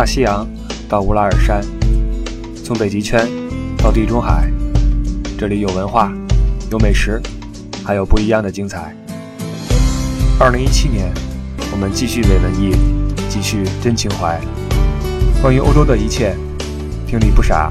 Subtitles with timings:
[0.00, 0.48] 大西洋
[0.88, 1.62] 到乌拉尔山，
[2.64, 3.28] 从北极圈
[3.76, 4.50] 到地中海，
[5.38, 6.10] 这里有文化，
[6.70, 7.20] 有美食，
[7.84, 8.96] 还有不一样的精彩。
[10.38, 11.12] 二零一七年，
[11.70, 12.74] 我们继续伪文艺，
[13.28, 14.40] 继续真情怀。
[15.42, 16.34] 关于欧洲的一切，
[17.06, 17.68] 听你不傻，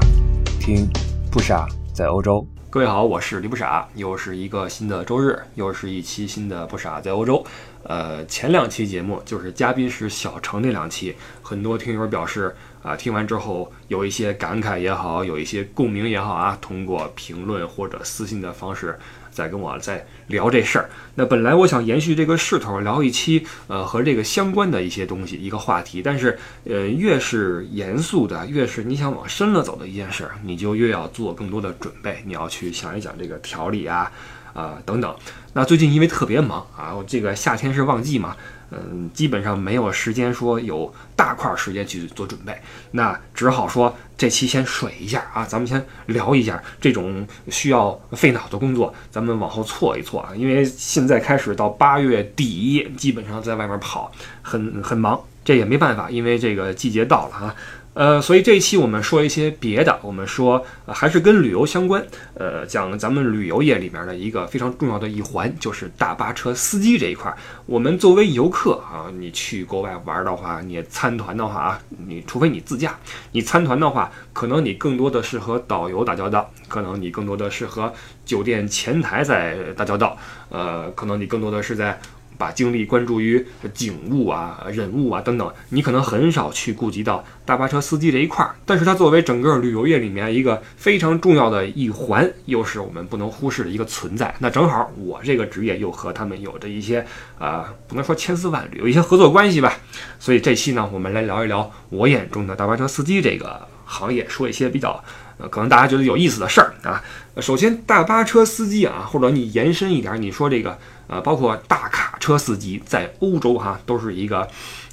[0.60, 0.88] 听
[1.32, 2.46] 不傻在欧洲。
[2.72, 7.44] 各位好，我是李不傻，又是一个新的周日，又是一期新的不傻在欧洲。
[7.82, 18.96] 呃，前两期节目就是嘉宾是小城那两期，很多听友表示啊，听完之后有一些感慨也好，有一些共鸣也好啊，通过评论或者私信的方式。
[19.30, 26.02] 在跟我在聊这事儿，那本来我想延续这个势头，聊一期呃和这个相关的一些东西，一个话题。
[26.02, 34.10] 但是呃越是严肃的，越是你想往深了走的一件事儿，你就越要做更多的准备，你要去想一想这个调理啊
[34.52, 35.14] 啊等等。
[35.52, 38.36] 那最近因为特别忙啊，我这个夏天是旺季嘛。
[38.70, 42.56] 嗯，基本上没有时间说有大块时间去做准备，
[42.92, 54.10] 那只好说这期先水一下啊，咱们先聊一下这种需要费脑的工作，咱们往后错一错啊，因为现在开始到八月底，基本上在外面跑
[54.42, 57.54] 很很忙，这也没办法，因为这个季节到了啊。
[57.92, 62.02] 呃，所以这一期我们说一些别的，我们说还是跟旅游相关，
[62.34, 67.36] 呃，讲咱们旅游业里面的一个非常重要的一环，就是大巴车司机这一块。
[67.66, 72.96] 我们作为游客啊，你去国外玩的话，你参团的话啊，你除非你自驾，
[73.32, 77.92] 你参团的话，可能你更多的是和导游打交道，可能你更多的是和
[78.24, 80.16] 酒店前台在打交道，
[80.48, 82.00] 呃，可能你更多的是在。
[82.40, 88.56] 把精力关注于景物啊、人物啊等等，你可能很少去顾及到大巴车司机这一块儿。
[88.64, 94.34] 但是它作为整个旅游业里面一个非常重要的一环，又是我们不能忽视的一个存在。
[94.38, 97.04] 那正好我这个职业又和他们有着一些
[97.38, 99.74] 啊，不能说千丝万缕，有一些合作关系吧。
[100.18, 105.04] 所以这期呢，我们来聊一聊我眼中的大巴车司机这个行业，说一些比较
[105.36, 107.02] 呃，可能大家觉得有意思的事儿啊。
[107.36, 110.78] 首先，大巴车司机啊，或者你延伸一点，你说这个。
[111.12, 114.46] 呃，包括大卡车司机在欧洲哈都是一个，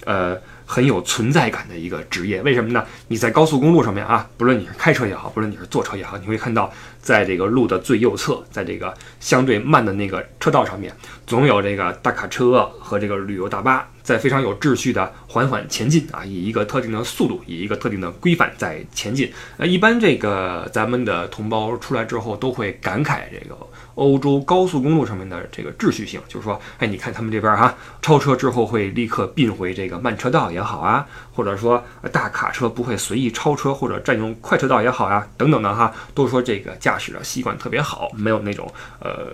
[0.03, 0.35] 呃，
[0.67, 2.41] 很有存在感的一个职业。
[2.43, 2.85] 为什么呢？
[3.07, 10.93] 你在高速公路上面啊，不论你是开车也好，不论你是坐车也好，你会看到，在这个路的最右侧，在这个相对慢的那个车道上面，
[11.25, 19.31] 总有这个大卡车和这个旅游大巴在非常有秩序的缓缓前进啊，以一个特定的速度，以一个特定的规范在前进。
[19.55, 23.57] 呃，一般这个咱们的同胞出来之后都会感慨这个。
[23.97, 31.03] 欧洲高速公路上面的这个秩序性，就是说，哎，你看他们这边哈，超车之后会立刻并回这个慢车道也好啊，
[31.33, 39.33] 或者说大卡车不会随意超车或者占用快车道也好啊，等等的哈，都说这个驾驶的习惯特别好，没有那种呃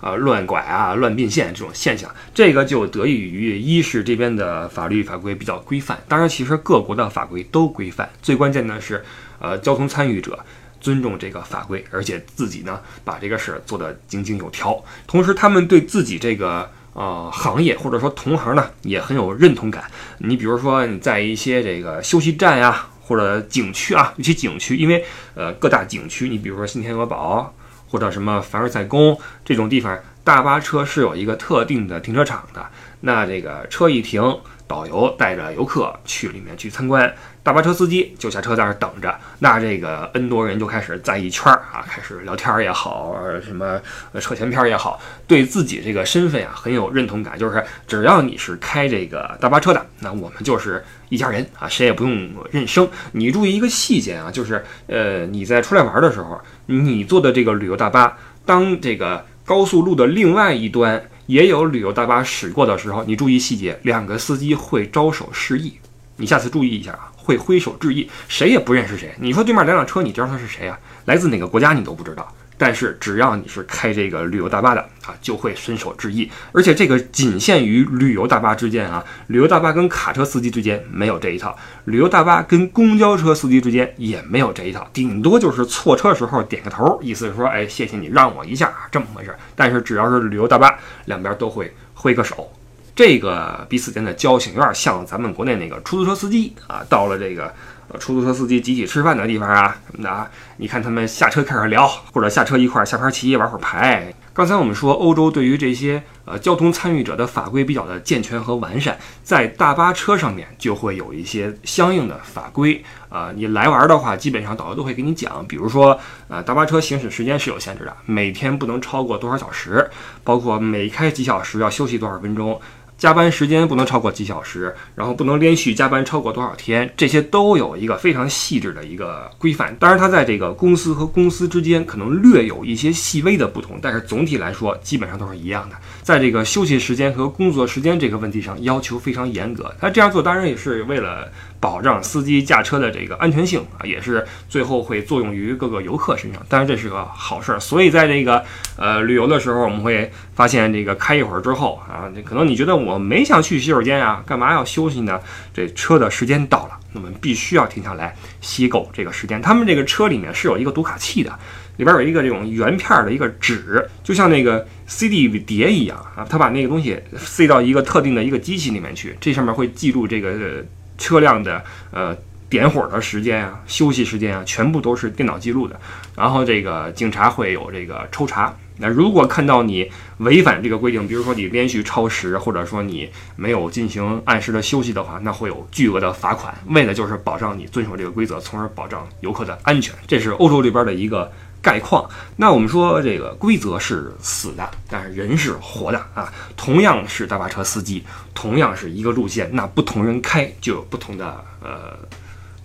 [0.00, 2.10] 呃乱拐啊、乱并线这种现象。
[2.34, 9.04] 这个就得益于一是这边的法律法规比较规范，当然其实各国的法规都规范，最关键的是
[9.38, 10.38] 呃交通参与者。
[10.80, 14.82] 尊重这个法规，而且自己呢把这个事儿做得井井有条。
[15.06, 19.84] 同时，他们对自己这个呃行业或者说同行呢也很有认同感。
[20.18, 25.04] 你比如说你在一些这个休息站呀或者景区啊，尤其景区，因为
[25.34, 27.54] 呃各大景区，你比如说新天鹅堡
[27.88, 32.64] 或者什么凡尔赛宫这种地方，大巴车是有一个特定的停车场的。
[33.00, 34.22] 那这个车一停，
[34.70, 37.12] 导游带着游客去里面去参观。
[37.42, 43.80] 大巴车司机就下车在那儿等着，那这个 N 多人就开始在一圈儿啊，开始聊天也好，什么
[44.20, 47.36] 扯闲篇也好，对自己这个身份啊很有认同感。
[47.36, 52.86] 就是只要你是开这个大巴车的，那我们就是一家人啊，谁也不用认生。
[53.12, 65.74] 你注意一个细节啊，就是呃你在出来玩的时候，你坐的这个旅游大巴，当这个高速路的另外一端也有旅游大巴驶过的时候，你注意细节，两个司机会招手示意，
[66.16, 67.06] 你下次注意一下啊。
[67.16, 69.14] 会挥手致意，谁也不认识谁。
[69.20, 70.76] 你说对面两辆车，你知道他是谁啊？
[71.04, 72.34] 来自哪个国家你都不知道。
[72.60, 76.30] 但是只要你是开这个旅游大巴的啊，就会伸手致意。
[76.52, 81.56] 而且这个仅限于旅游大巴之间啊，旅游大巴跟卡车司机之间没有这一套，
[81.86, 89.34] 旅游大巴跟公交车司机之间也没有这一套，顶多就是错车时候点个头，意思是说，哎，谢谢你让我一下，这么回事。
[89.56, 92.52] 但是只要是旅游大巴，两边都会挥个手。
[92.94, 97.50] 这个彼此间的交情有点像咱们国内那个出租车司机啊，到了这个
[97.98, 104.14] 出租车司机集体吃饭的地方啊什么的啊，你看他们下车开始聊，或者下车一块儿下盘棋玩会儿牌。
[104.32, 113.32] 刚才我们说，欧洲对于这些呃交通参与者的法规比较的健全和完善，在大巴车上面就会有一些相应的法规啊。
[113.34, 115.98] 你来玩的话，基本上导游都会给你讲，比如说
[116.28, 119.90] 呃大巴车行驶时间是有限制的，每天不能超过多少小时，
[120.22, 122.58] 包括每开几小时要休息多少分钟。
[123.00, 129.74] 加班时间不能超过几小时，然后不能连续加班超过多少天，这些都有一个非常细致的一个规范。
[129.76, 135.76] 当然，它在这个公司和公司之间可能略有一些细微的不同，但是总体来说基本上都是一样的。
[136.02, 139.74] 在这个休息时间和工作时间这个问题上要求非常严格。
[139.80, 146.42] 他这样做当然也是为了保障司机驾车的这个安全性啊，也是最后会作用于各个游客身上。
[146.48, 147.60] 当然这是个好事儿。
[147.60, 148.42] 所以在这个
[148.76, 155.20] 呃旅游的时候，我们会发现这个开一会儿之后啊，可能你觉得我没想去洗手间啊，干嘛要休息呢？
[155.52, 159.42] 这车的时间到了，那么必须要停下来吸够这个时间。
[159.42, 161.38] 他们这个车里面是有一个读卡器的。
[161.76, 170.62] 里边有一个这种圆片的一个纸，就像那个 CD 碟一样啊，它把那个东西塞到一个特定的一个机器里面去，这上面会记录这个
[171.00, 172.16] 车辆的呃
[172.48, 175.80] 点火的时间啊、休息时间啊，全部都是电脑记录的。
[176.14, 189.94] 然后这个警察会有这个抽查，那如果看到你违反这个规定，比如说你连续超时，或者说你没有进行按时的休息的话，那会有巨额的罚款，为的就是保障你遵守这个规则，从而保障游客的安全。
[190.06, 191.32] 这是欧洲这边的一个。
[191.62, 196.32] 概况，那我们说这个规则是死的，但是人是活的啊。
[196.56, 198.04] 同样是大巴车司机，
[198.34, 201.98] 同样是一个路线，那不同人开就有不同的呃，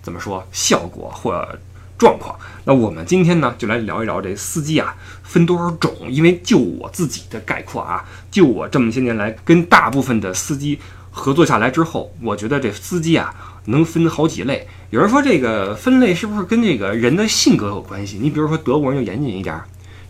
[0.02, 1.46] 怎么说效果或
[1.98, 2.38] 状况。
[2.64, 5.94] 那我们今天呢，就来聊一聊这司机啊分多少种。
[6.08, 10.78] 因为就我自己的概括啊，就我这么些年来跟大部分的司机
[11.10, 13.34] 合作下来之后，我觉得这司机啊
[13.66, 14.66] 能分好几类。
[14.90, 18.18] 有人说这个分类是不是跟这个人的性格有关系？
[18.20, 19.60] 你比如说德国人就严谨一点，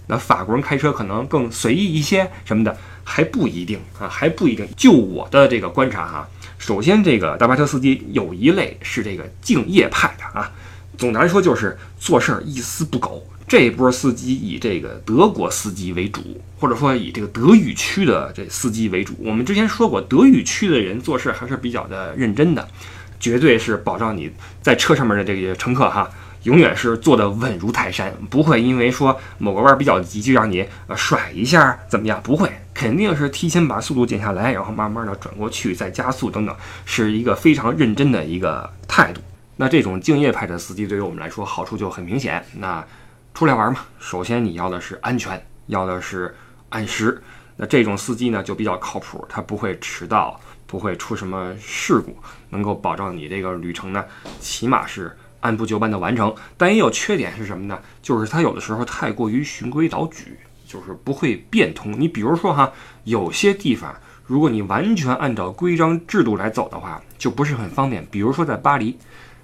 [0.07, 4.67] 那法国人开车可能更随意一些什么的，还不一定啊，还不一定。
[4.77, 10.53] 就我的这个观察哈，首先这个大巴车司机有一类是这个敬业派的啊，
[10.97, 13.27] 总的来说就是做事儿一丝不苟。
[13.49, 16.21] 这波司机以这个德国司机为主，
[16.59, 19.15] 或者说以这个德语区的这司机为主。
[19.21, 22.69] 我们之前说过，德语区的人做事还是比较的认真的。
[23.19, 24.33] 绝对是保障你
[24.63, 26.11] 在车上面的这个乘客哈，
[26.43, 32.21] 永远是坐的稳如泰山，不会因为说某个弯比较急就让你甩一下怎么样？
[32.23, 36.55] 不会，肯定是提前把速度减下来，然后慢慢的转过去再加速等等，
[36.85, 39.21] 是一个非常认真的一个态度。
[39.57, 42.45] 那这种敬业派的司机对于我们来说好处就很明显。
[42.59, 42.85] 那
[43.33, 46.35] 出来玩嘛，首先你要的是安全，要的是
[46.69, 47.23] 按时。
[47.57, 50.39] 那这种司机呢就比较靠谱，他不会迟到。
[50.67, 52.17] 不会出什么事故，
[52.51, 54.05] 能够保障你这个旅程呢，
[54.41, 56.35] 起码是按部就班的完成。
[56.57, 57.79] 但也有缺点是什么呢？
[58.03, 61.99] 就是它有的时候太过于循规蹈矩，就是不会变通。
[61.99, 62.73] 你比如说哈，
[63.05, 68.07] 有些地方如果你完全按照规章制度来走的话，就不是很方便。
[68.11, 68.99] 比如说在巴黎，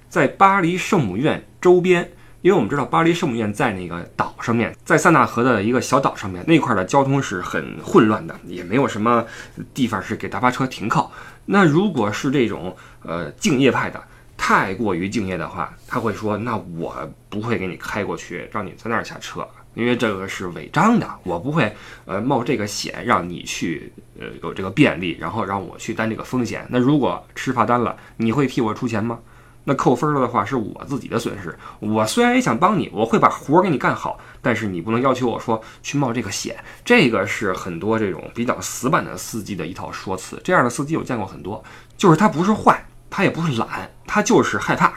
[0.09, 2.13] 在巴黎圣母院周边。
[2.43, 9.25] 因为我们知道巴黎圣母院在那个岛上面，在塞纳河的一个小岛上面，那块的交通是很混乱的，也没有什么
[9.73, 11.11] 地方是给大巴车停靠。
[11.47, 14.03] 那如果是这种呃敬业派的，
[14.37, 21.73] 太过于敬业的话，他会说：“那我不会给你开过去，让你在那儿下车，因为这个是违章的，我不会
[22.07, 26.67] 呃冒这个险让你去呃有这个便利，然后让我去担这个风险。
[26.69, 29.21] 那如果吃罚单了，你会替我出钱吗？”
[29.65, 31.57] 那扣分了的话是我自己的损失。
[31.79, 36.57] 我虽然也想帮你，我会把活儿给你干好，但是你不能要求我说去冒这个险。
[36.85, 40.41] 这个是很多这种比较死板的司机的一套说辞。
[40.43, 41.63] 这样的司机我见过很多，
[41.97, 44.93] 就是他不是坏，他也不是懒，他就是害怕，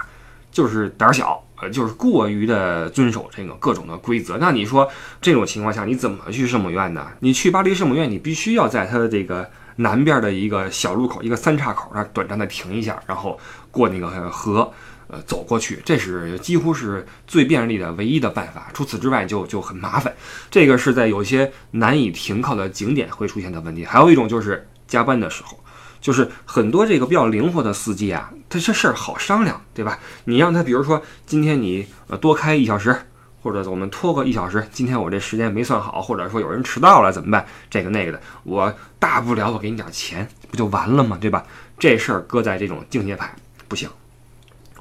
[0.51, 4.37] 就是胆小，呃，就是过于的遵守这个各种的规则。
[4.37, 4.89] 那你说
[5.21, 7.07] 这种情况下你怎么去圣母院呢？
[7.19, 9.49] 你去巴黎圣母院，你必须要在他的这个。
[9.77, 13.39] 南边的一个小路口，一个三岔口那儿短暂的停一下，然后
[13.71, 14.71] 过那个河，
[15.07, 18.69] 呃，走过去，这是几乎是最便利的唯一的办法。
[18.73, 20.13] 除此之外，就就很麻烦。
[20.49, 23.83] 这个是在有些难以停靠的景点会出现的问题。
[23.83, 25.59] 还有一种就是加班的时候，
[25.99, 29.99] 就是很多这个比较灵活的司机啊，他这事儿好商量，对吧？
[30.23, 32.95] 你让他，比如说今天你呃多开一小时。
[33.45, 37.45] 或者我们拖个一小时，今天我这时间没算好，或者说有人迟到了怎么办？
[37.69, 41.15] 这个那个的，我大不了我给你点钱，不就完了吗？
[41.21, 41.45] 对吧？
[41.77, 43.31] 这事儿搁在这种敬业派
[43.67, 43.87] 不行，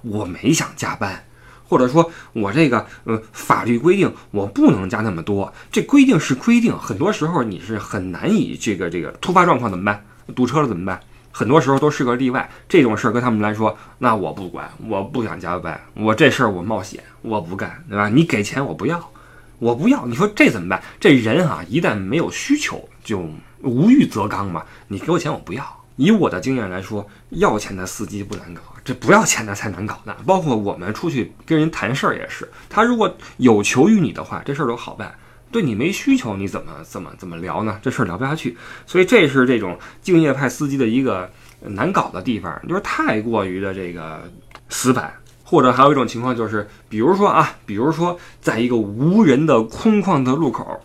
[0.00, 1.22] 我没想加班，
[1.68, 10.02] 或者说我这个呃法律规定我不能加那么多，这规定是规定，很多时候你是很难以这个这个突发状况怎么办？
[10.34, 10.98] 堵车了怎么办？
[11.36, 18.08] 很多时候都是个例外，这种事儿跟他们来说，那我不管，我不想加班，我这事儿我冒险，我不干，对吧？
[18.08, 19.10] 你给钱我不要，
[19.58, 20.80] 我不要，你说这怎么办？
[21.00, 23.28] 这人啊，一旦没有需求，就
[23.62, 24.62] 无欲则刚嘛。
[24.86, 25.80] 你给我钱我不要。
[25.96, 30.14] 以我的经验来说，要钱的司机不难搞，这不要钱的才难搞呢。
[30.24, 35.12] 包括我们出去跟人谈事儿也是，他如果有求于你的话，这事儿都好办。
[35.54, 37.78] 对你没需求，你怎么怎么怎么聊呢？
[37.80, 38.56] 这事儿聊不下去。
[38.86, 41.30] 所以这是这种敬业派司机的一个
[41.60, 44.28] 难搞的地方，就是太过于的这个
[44.68, 45.14] 死板。
[45.44, 50.80] 或者还有一种情况就是，比如说啊，比如说在一个无人的空旷的路口，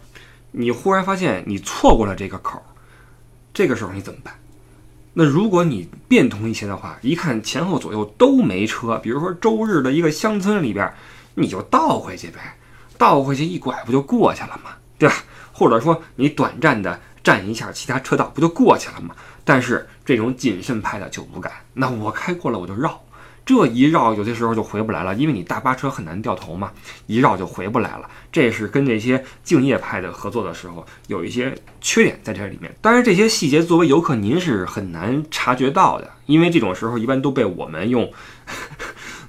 [0.51, 2.61] 你忽然发现你错过了这个口，
[3.51, 4.31] 这个时候你怎么办？
[5.13, 10.93] 那如果你变通一些的话，一看前后左右都没车，比如说周日的一个乡村里边，
[11.33, 12.58] 你就倒回去呗，
[12.99, 14.71] 倒回去一拐不就过去了吗？
[14.99, 15.15] 对吧？
[15.53, 19.15] 或者说你短暂的占一下其他车道，不就过去了吗？
[19.45, 23.01] 但是这种谨慎派的就不敢，那我开过了我就绕。
[23.45, 26.71] 这一绕，有些时候就回不来了，因为你大巴车很难掉头嘛，
[27.07, 28.07] 一绕就回不来了。
[28.31, 32.71] 这是跟这些敬业派的合作的时候有一些缺点在这里面。
[32.79, 38.11] 当然，这些细节作为游客您是很难察觉到的，因为这种时候一般都被我们用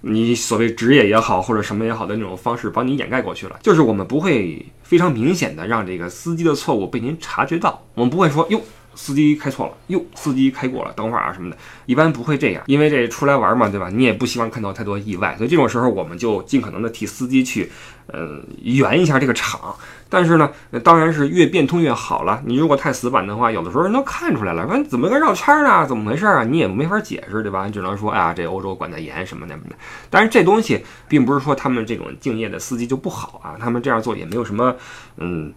[0.02, 3.59] 你所谓职业也好或者什么也好的那种方式帮你掩盖过去了。
[3.62, 8.61] 就是我们不会非常明显的让这个司机的错误被您察觉到，我们不会说哟。
[8.92, 13.88] 司机开错了，哟，司机开过了，等会儿啊什么的，一般不会这样，因为这出来玩嘛，对吧？
[13.88, 17.71] 你也不希望看到太多意外，所以这种时候我们就尽可能的替司机去，
[18.12, 19.75] 呃，圆一下这个场。
[20.09, 20.50] 但是呢，
[20.83, 22.43] 当然是越变通越好了。
[22.45, 25.87] 你如果太死板的话，有的时候人都看出来了，说怎么个绕圈呢？
[25.87, 26.43] 怎么回事啊？
[26.43, 27.67] 你也没法解释，对吧？
[27.67, 29.76] 你只能说，哎呀，这欧洲管得严什么什么的。
[30.11, 34.75] 但是这东西并不是说他们这种敬业的司机就不好啊，他们这样做也没有什么，
[35.17, 35.52] 嗯。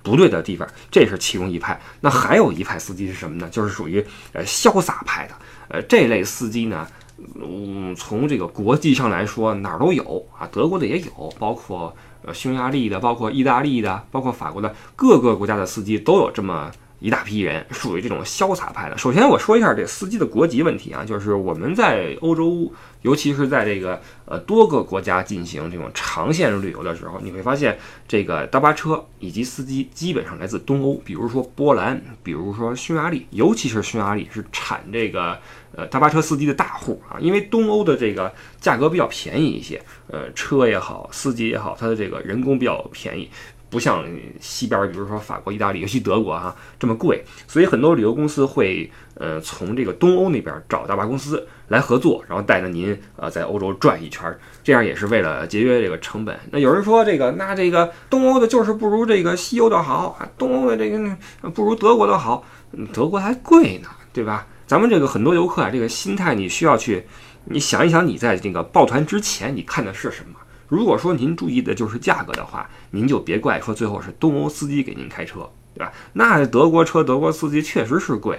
[0.00, 1.78] 不对的地方，这是其中一派。
[2.00, 3.46] 那还有一派司机是什么呢？
[3.50, 5.34] 就是属于呃潇洒派的。
[5.68, 6.86] 呃，这类司机呢，
[7.34, 11.94] 嗯，从这个国际上来说哪儿都有啊，德国的也有，包括
[12.24, 16.70] 呃匈牙利的，包括意大利的，包括法国的，各个国家的司机都有这么。
[17.00, 18.98] 一大批人属于这种潇洒派的。
[18.98, 35.38] 首先，我说一下这司机的国籍问题啊，就是我们在欧洲，尤其是在这个呃多个国家进行这种长线旅游的时候，你会发现这个大巴车以及司机基本上来自东欧，比如说波兰，比如说匈牙利，尤其是匈牙利是产这个
[35.76, 43.30] 呃大巴车司机的大户啊，因为东欧的这个价格比较便宜一些，呃车也好，司机也好，它的这个人工比较便宜。
[43.70, 44.04] 不像
[44.40, 56.38] 西边，比如说法国、意大利，尤其德国哈这么贵，所以很多旅游公司会呃从这个东欧那边找大巴公司来合作，然后带着您呃在欧洲转一圈，这样也是为了节约这个成本。
[56.50, 61.16] 那有人说这个，那这个东欧的就是不如这个西欧的好，东欧的这个
[61.50, 62.44] 不如德国的好，
[62.92, 64.46] 德国还贵呢，对吧？
[64.66, 67.06] 咱们这个很多游客啊，这个心态你需要去，
[67.44, 70.38] 你想一想，你在这个报团之前你看的是什么？
[70.68, 75.92] 如果说您注意的就是价格的话，您就别怪说最后是东欧司机给您开车，对吧？
[76.12, 78.38] 那德国车、德国司机确实是贵，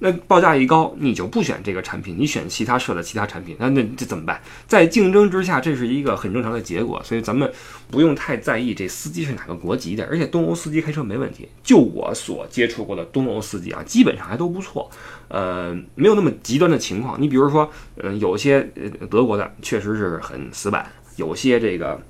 [0.00, 4.40] 那报价一高，你就不选这个产品，你选其他社的其他产品，那那这怎么办？
[4.66, 7.50] 在竞争之下，这是一个很正常的结果，所以咱们
[7.90, 11.48] 不用太在意这司机是哪个国籍的，而且东欧司机开车没问题。
[11.62, 14.90] 就我所接触过的东欧司机啊，基本上还都不错，
[15.28, 17.20] 呃，没有那么极端的情况。
[17.20, 20.90] 你比如说，嗯，有些呃德国的确实是很死板。
[21.20, 22.00] 有些这个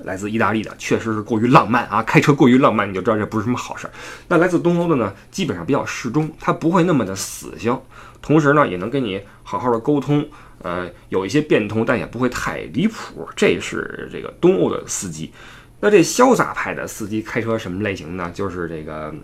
[0.00, 3.92] 来自意大利的，确实是过于浪漫啊，开车过于浪漫，你就知道这不是什么好事儿。
[4.26, 7.80] 那来自东欧的呢，基本上比较适中，他不会那么的死性，
[8.20, 10.28] 同时呢，也能跟你好好的沟通，
[10.62, 13.28] 呃，有一些变通，但也不会太离谱。
[13.36, 15.32] 这是这个东欧的司机。
[15.78, 18.30] 那这潇洒派的司机开车什么类型呢？
[18.34, 19.14] 就是这个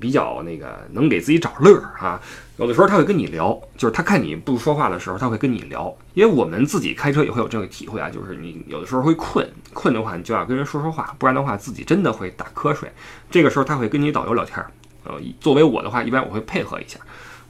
[0.00, 2.20] 比较那个能给自己找乐儿啊。
[2.56, 5.96] 有的时候他会跟你聊，就是他看你不说话的时候，他会跟你聊。
[6.14, 12.90] 因为我们自己开车也会有这个体会啊，就是你有的时候会困，困的话你就要跟人说说话，不然的话自己真的会打瞌睡。
[13.30, 14.70] 这个时候他会跟你导游聊天儿，
[15.04, 16.98] 呃，作为我的话，一般我会配合一下。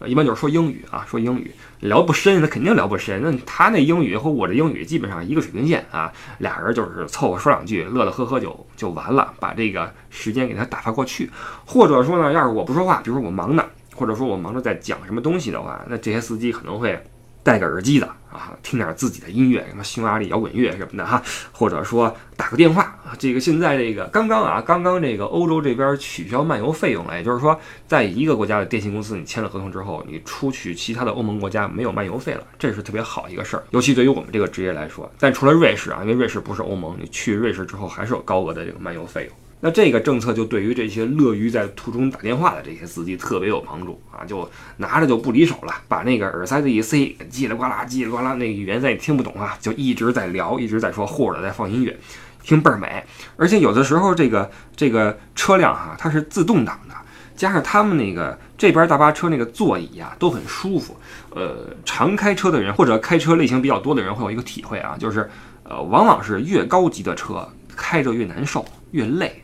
[0.07, 1.51] 一般就是说英语啊，说英语
[1.81, 3.21] 聊不深，那肯定聊不深。
[3.23, 11.31] 那他那英语和我这英语基本上一个水平线啊，俩人就是凑合说两句，乐乐呵呵就就完了，把这个时间给他打发过去。
[11.67, 13.65] 或者说呢，要是我不说话，比如说我忙呢，
[13.95, 17.03] 或者说我忙着在讲什么东西的话，那这些司机可能会。
[17.43, 22.99] 戴个耳机的啊，听点自己的音乐，什么匈牙利摇滚乐什么的哈，或者说打个电话。
[23.19, 33.63] 这个现在这个刚刚啊，刚刚这个欧洲这边取消漫游费用了，也就是说，在一个国家的电信公司你签了合同之后，你出去其他的欧盟国家没有漫游费了，这是特别好一个事儿。
[33.71, 39.35] 尤其对于我们这个职业来说，但除了瑞士啊，因为瑞士不是欧盟，你去瑞士之后还是有高额的这个漫游费用。
[39.61, 51.99] 那这个政策就对于这些乐于在途中打电话的这些司机特别有帮助啊，就拿着就不离手了，把那个耳塞子一塞，叽里呱啦，叽里呱啦，那个语言咱也听不懂啊，就一直在聊，一直在说，或者在放音乐，
[52.43, 53.05] 听倍儿美。
[53.37, 56.95] 而且有的时候这个这个车辆哈，它是自动挡的，
[57.35, 60.97] 加上他们那个这边大巴车那个座椅呀都很舒服。
[61.35, 65.29] 呃，常开车的人或者开车类型比较多的人会有一个体会啊，就是
[65.65, 69.43] 呃，往往是越高级的车开着越难受，越累。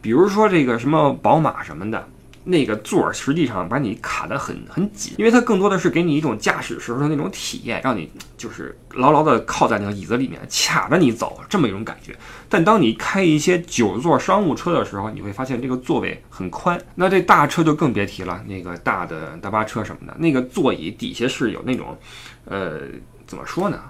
[0.00, 2.08] 比如说这个什么宝马什么的。
[2.48, 12.16] 那个座儿实际上把你卡得很很紧，因为它更多的是给你一种驾驶时候的那种体验，让你就是牢牢地靠在那个椅子里面，卡着你走这么一种感觉。
[12.48, 16.80] 但当你开一些九座商务车的时候，你会发现这个座位很宽。
[16.94, 21.98] 那这大车就更别提了，那个大的大巴车什么的，那个座椅底下是有那种，
[22.44, 22.82] 呃，
[23.26, 23.80] 怎么说呢？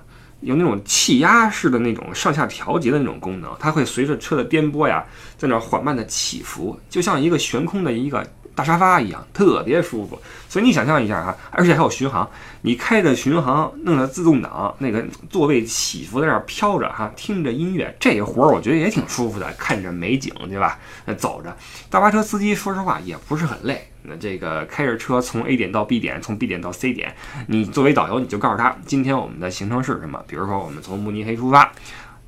[0.40, 5.04] 有那种气压式的那种上下调节的那种功能，它会随着车的颠簸呀，
[5.36, 8.26] 在那缓慢的起伏，就像一个悬空的一个。
[8.56, 12.28] 大沙发一样特别舒服，所以你想象一下哈，而且还有巡航，
[12.62, 20.78] 你开着巡航，弄着自动挡，那个座位起伏在那儿飘着哈，听着音乐，这活儿我觉得也挺舒服的，看着美景对吧？
[21.04, 21.54] 那走着，
[21.90, 27.14] 大巴车司机说实话也不是很累，那这个开着车从 A 点到 B 点，从 B 点到 C 点，
[27.48, 31.70] 你作为导游你就告诉他今天我们的行程是什么，比如说我们从慕尼黑出发。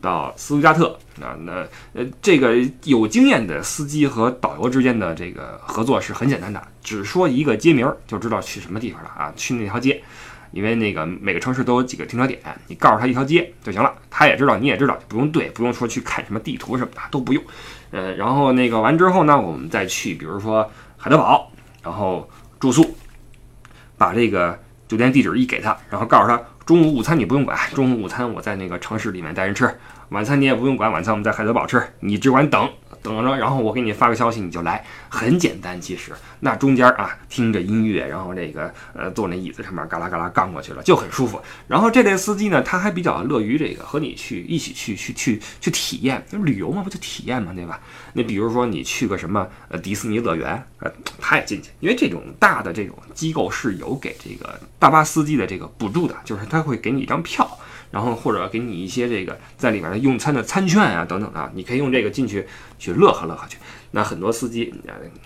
[0.01, 1.53] 到斯图加特那，那
[1.93, 10.01] 呃，这个有经验的司机和导游之间的这个合作是很简单的，只说一个街名儿就知道去什么地方了啊，去那条街，
[10.53, 17.43] 因为那个每个城市都有几个停车点，你告诉他一条街就行了，他也知道，你也知道，不用对，不用说去看什么地图什么的都不用，
[17.91, 21.51] 呃，然后那个完之后呢，我们再去，比如说海德堡，
[21.83, 22.97] 然后住宿，
[23.97, 26.41] 把这个酒店地址一给他，然后告诉他。
[26.69, 29.75] 中午午餐你不用管，中午午餐我在那个城市里面带人吃，
[30.11, 32.71] 晚餐你也不用管，晚餐我们在海德堡吃，你只管等。
[33.09, 36.13] 等着，然后我给你发个消息你就来，很简单其实。
[36.41, 41.41] 那中间啊听着音乐，然后这个呃坐那椅子上面嘎啦嘎啦杠过去了就很舒服。
[41.67, 47.81] 然后这类司机呢他还比较乐于这个和你去一起去去去去体验，就旅游嘛不就体验嘛对吧？
[48.13, 56.49] 那比如说你去个什么呃迪士尼乐园，呃他也进去，因为这种大的这种机构是有给这个大巴司机的这个补助的，就是。
[56.51, 57.47] 他会给你一张票，
[57.91, 62.47] 然后或者给你一些这个在里面的用餐的餐券啊等等啊，你可以用这个进去
[62.79, 63.57] 去乐呵乐呵去。
[63.91, 64.75] 那很多司机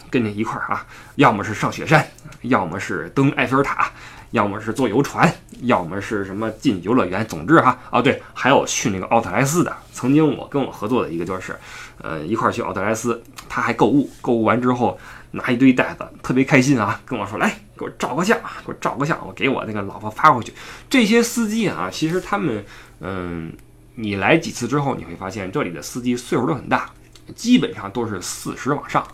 [0.08, 2.06] 跟你一块儿啊，要么是上雪山，
[2.42, 3.90] 要么是登埃菲尔塔，
[4.30, 7.26] 要么是坐游船，要么是什么进游乐园。
[7.26, 9.76] 总之哈，啊对，还有去那个奥特莱斯的。
[9.92, 11.56] 曾经我跟我合作的一个就是，
[12.00, 14.98] 呃，一块儿去奥特莱斯，他还购物，购物完之后。
[15.32, 20.52] 拿一堆袋子，特别开心啊，跟我说来给我照个相，给我照个相，我给我那个老婆发回去。
[20.88, 22.64] 这些司机啊，其实他们，
[23.00, 23.52] 嗯，
[23.94, 26.90] 你来几次之后，你会发现这里的司机岁数都很大，
[27.34, 29.06] 基本上都是四十往上，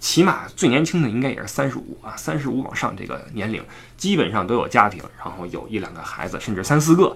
[0.00, 3.62] 起码最年轻的应该也是三十五啊，三十五往上这个年龄，
[3.96, 7.14] 基本上都有家庭，然后有一两个孩子，甚至三四个。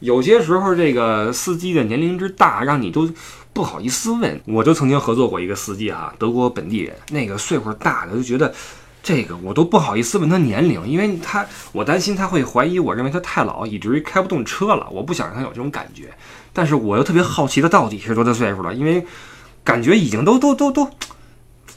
[0.00, 3.08] 有些时候这个司机的年龄之大，让你都。
[3.52, 8.54] 不好意思问，我就曾经合作过一个司机哈，德国本地人，那个岁数大的就觉得，
[9.02, 16.12] 这个我都不好意思问他年龄，因为他我担心他会怀疑我认为他太老，以至于开不动车了，我不想让他有这种感觉。
[16.52, 19.04] 但是我又特别好奇他到底是多大岁数了，因为
[19.64, 20.88] 感觉已经都都都都，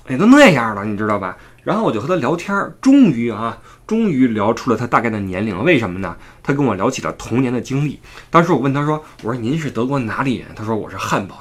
[0.06, 1.38] 哎，都那样了，你知道吧？
[1.64, 3.58] 然后我就和他聊天，终于啊，
[3.88, 5.64] 终于聊出了他大概的年龄。
[5.64, 6.18] 为什么呢？
[6.44, 8.00] 他跟我聊起了童年的经历。
[8.30, 11.38] 当时我问他说：“我说您是德国哪里人？”他说：“我是汉堡。”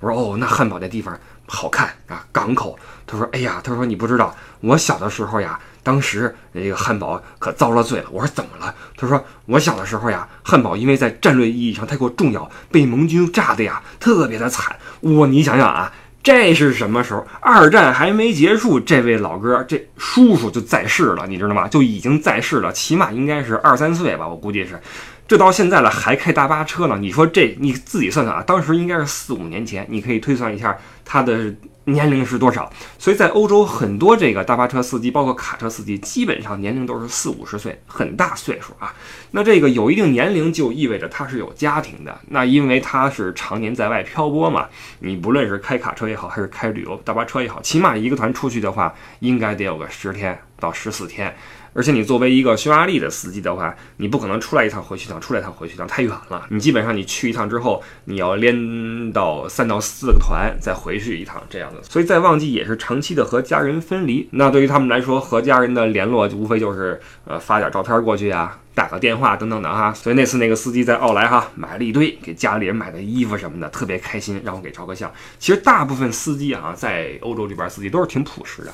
[0.00, 2.78] 我说哦，那汉堡那地方好看啊，港口。
[3.06, 8.06] 他说，哎呀，他说你不知道，我小的时候呀，当时那个汉堡可遭了罪了。
[8.10, 8.74] 我说怎么了？
[8.96, 14.76] 他说我小的时候呀，汉堡因为在战略意义上太过重要，被盟军炸的呀，特别的惨。
[15.00, 17.24] 我你想想啊，这是什么时候？
[17.40, 21.68] 二战还没结束，这位老哥这叔叔就在世了，你知道吗？
[21.68, 24.80] 就已经在世了，起码应该是二三岁吧，我估计是。
[25.28, 26.96] 这到现在了还开大巴车呢？
[27.00, 31.52] 你说这你自己算算啊，当时应该是四五年前，你可以推算一下他的
[31.84, 32.70] 年龄是多少。
[32.96, 38.94] 所以在欧洲很多这个大巴车司机，包括卡车司机，基本上年龄都是四五十岁，很大岁数啊。
[39.32, 42.16] 那这个有一定年龄就意味着他是有家庭的。
[42.28, 44.68] 那因为他是常年在外漂泊嘛，
[45.00, 51.36] 你不论是开卡车也好，还是开旅游大巴车也好，起码一个团出去的话，应该得有个十天到十四天。
[51.76, 56.46] 而且你作为一个匈牙利的司机的话，你不可能出来一趟回去一趟，出来一趟回去一趟，太远了。
[56.48, 61.82] 你基本上你去一趟之后，你要连到三到四个团再回去一趟这样的。
[61.82, 64.26] 所以在旺季也是长期的和家人分离。
[64.32, 69.92] 那对于他们来说，和家人的联络无非就是呃发点照片过去呀，打个电话等等的哈。
[69.92, 75.12] 所以那次那个司机在奥莱哈买了一堆给家里人买的衣服什么的，特别开心，让我给照个相。
[75.38, 78.72] 其实大部分司机啊，在欧洲这边司机都是挺朴实的。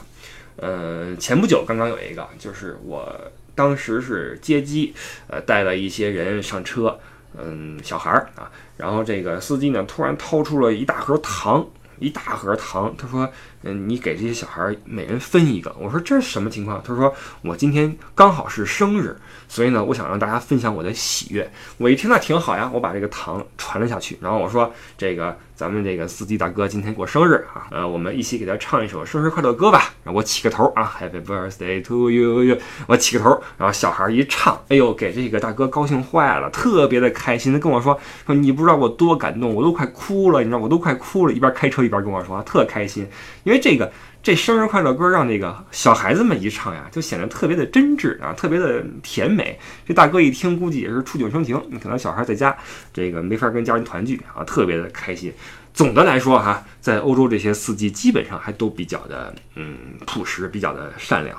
[0.57, 3.07] 呃，前不久刚刚有一个，就是我
[3.55, 4.95] 当时是接机，
[5.27, 6.99] 呃，带了一些人上车，
[7.37, 11.67] 嗯，小孩儿啊，然后这个司机呢，突然掏出了一大盒糖，
[11.99, 13.31] 一大盒糖，他说，
[13.62, 15.75] 嗯，你给这些小孩每人分一个。
[15.79, 16.83] 我说这是什么情况？
[16.85, 19.16] 他说我今天刚好是生日，
[19.48, 21.51] 所以呢，我想让大家分享我的喜悦。
[21.79, 25.37] 我一听那挺好呀，我把这个糖传了下去，然后我说这个。
[25.55, 29.94] 咱们这个司机大哥今天过生日啊， 呃，我们一起给他唱一首生日快乐歌吧。
[30.03, 37.53] 然后我起个头啊，Happy Birthday to you，我起个头，然后小孩一唱，哎呦，给这个大哥高兴坏了，特别的开心。
[37.53, 37.96] 他跟我说
[38.27, 43.07] 说，你不知道我多感动，我都快哭了，你知道，我都快哭了，一边开车一边跟我说，特开心，
[43.44, 43.93] 因为为这个。
[44.25, 49.59] 这生日快乐歌让这个小孩子们一唱呀，就显得特别的真挚啊，特别的甜美。
[49.85, 51.61] 这大哥一听，估计也是触景生情。
[51.83, 52.57] 可能小孩在家，
[52.95, 55.33] 这个没法跟家人团聚啊，特别的开心。
[55.75, 61.37] 总的来说哈，在欧洲这些司机基本上还都比较的嗯朴实，比较的善良。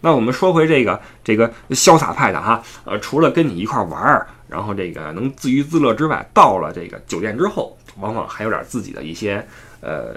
[0.00, 9.44] 那我们说回这个这个潇洒派的哈，呃，除了跟你一块玩儿，然后这个能自娱自乐之外，到了这个酒店之后，往往还有点自己的一些。
[9.84, 10.16] 呃，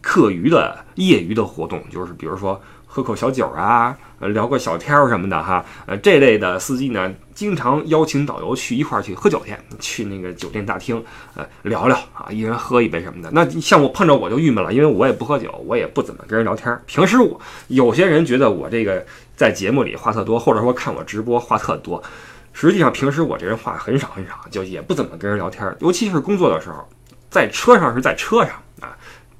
[0.00, 5.64] 课余的、业余的活动，就是比如说喝口小酒啊，聊个小天儿什么的哈。
[5.86, 11.00] 呃，这类的司机呢，经常邀请导游去一块儿去喝酒去，去那个酒店大厅，
[11.36, 13.30] 呃，聊聊啊，一人喝一杯什么的。
[13.30, 16.76] 那像我碰着我就郁闷了，因为我也不喝酒，我也不怎么跟人聊天。
[16.86, 22.02] 平时我有些人觉得我这个在节目里话特多，或者说看我直播话特多，
[22.52, 26.84] 实际上平时我这人话很少很少，就也不怎么跟人聊天，尤其是工作的时候。
[27.30, 28.60] 在车上是在车上，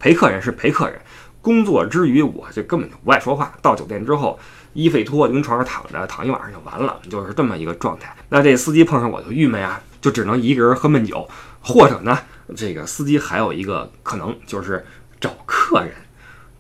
[0.01, 1.01] 陪客人是陪客人。
[1.43, 3.55] 工作之余，我就根本就不爱说话。
[3.63, 4.39] 到酒店之后，
[4.75, 8.15] 衣服一脱，就跟床上躺着，躺一晚上就完了，就是这么一个状态。
[8.29, 11.27] 那这司机碰上我就郁闷呀，就只能一个人喝闷酒，
[11.63, 12.19] 或者呢，
[12.55, 14.85] 这个司机还有一个可能就是
[15.19, 15.93] 找客人，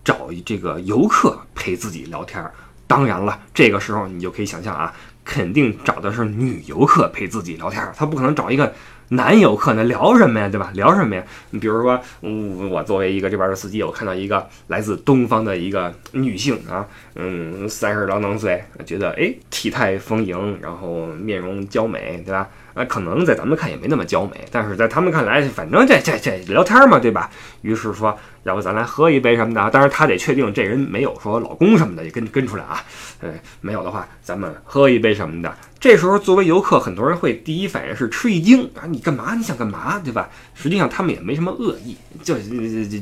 [0.03, 2.42] 找这个游客陪自己聊天。
[2.87, 4.94] 当然了，这个时候你就可以想象啊，
[5.26, 8.72] 肯定找的是女游客陪自己聊天，他不可能找一个。
[9.10, 10.70] 男游客呢聊什么呀，对吧？
[10.74, 11.22] 聊什么呀？
[11.50, 22.48] 你比如说，嗯，我作为一个这边的司机，我看到一个来自东方的一个女性啊，嗯，三十郎当岁，觉得哎，体态丰盈，然后面容娇美，对吧？
[22.74, 27.28] 啊，可能在咱们看也没那么娇美，但是在他们看来，反正这这这聊天嘛，对吧？
[27.62, 29.70] 于是说，要不咱来喝一杯什么的？
[29.70, 32.83] 当然他得确定这人没有说老公什么的也跟跟出来啊，
[33.20, 33.30] 呃，
[33.61, 35.52] 没有的话，咱们喝一杯什么的。
[35.78, 39.35] 这时候作为游客，很多人会第一反应是吃一惊啊，你干嘛？
[39.35, 39.98] 你想干嘛？
[39.98, 40.28] 对吧？
[40.54, 42.37] 实际上他们也没什么恶意，就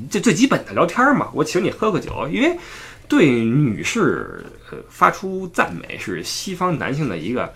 [0.09, 1.29] 就最基本的聊天嘛。
[1.35, 2.57] 我请你喝个酒，因为
[3.07, 7.53] 对女士呃发出赞美是西方男性的一个。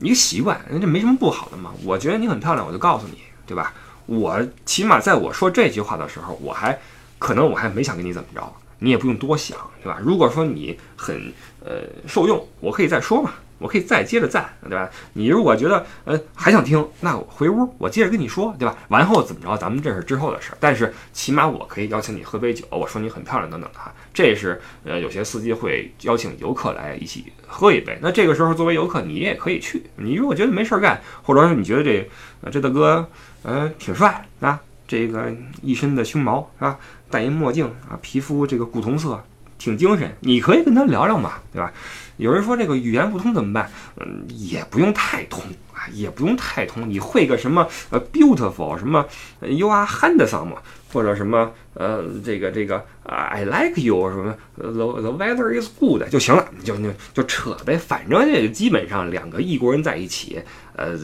[0.00, 1.72] 一个习惯，人这没什么不好的嘛。
[1.84, 3.72] 我觉得你很漂亮，我就告诉你，对吧？
[4.06, 6.78] 我起码在我说这句话的时候，我还
[7.18, 9.98] 可能我还没想跟你怎么着，你也不用多想，对吧？
[10.02, 11.32] 如果说你很
[11.64, 13.32] 呃受用，我可以再说嘛。
[13.60, 14.88] 我可以再接着赞，对吧？
[15.12, 18.74] 你如果觉得呃还想听，那我回屋我接着跟你说，对吧？
[18.88, 20.52] 完后怎么着，咱们这是之后的事。
[20.58, 23.92] 但是起码我可以邀请你喝杯酒，我说你很漂亮等等的哈。
[24.12, 27.98] 这是呃有些司机会邀请游客来一起喝一杯。
[28.02, 29.82] 那这个时候作为游客，你也可以去。
[29.96, 32.08] 你如果觉得没事儿干，或者说你觉得这
[32.50, 33.08] 这大哥
[33.42, 36.78] 呃挺帅啊，这个一身的胸毛是吧？
[37.08, 39.22] 戴一墨镜啊，皮肤这个古铜色，
[39.58, 41.72] 挺精神，你可以跟他聊聊嘛，对吧？
[42.16, 43.70] 有人说这个语言不通怎么办？
[43.96, 45.42] 嗯，也不用太通
[45.72, 46.88] 啊，也不用太通。
[46.88, 49.04] 你会个什么呃，beautiful 什么
[49.40, 50.52] ，you are handsome，
[50.92, 57.76] 或者什么呃，这个这个啊，I like you 什么，the the weather is good 就行了，就就就扯呗。
[57.76, 60.40] 反正这基本上两个异国人在一起。
[60.76, 60.98] 呃，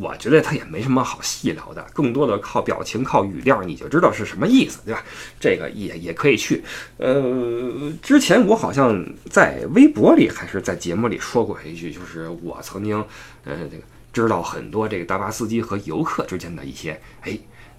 [0.00, 5.02] 我觉得他也没什么好细聊的，更多的靠表情、靠语调，你就知道是什么意思，对吧？
[5.40, 6.62] 这个也也可以去。
[6.98, 13.04] 呃，之前我好像在微博里还是在节目里说过一句，就是我曾经，
[13.44, 13.82] 呃，这个
[14.22, 17.38] 知道很多这个大巴司机和游客之间的一些，哎。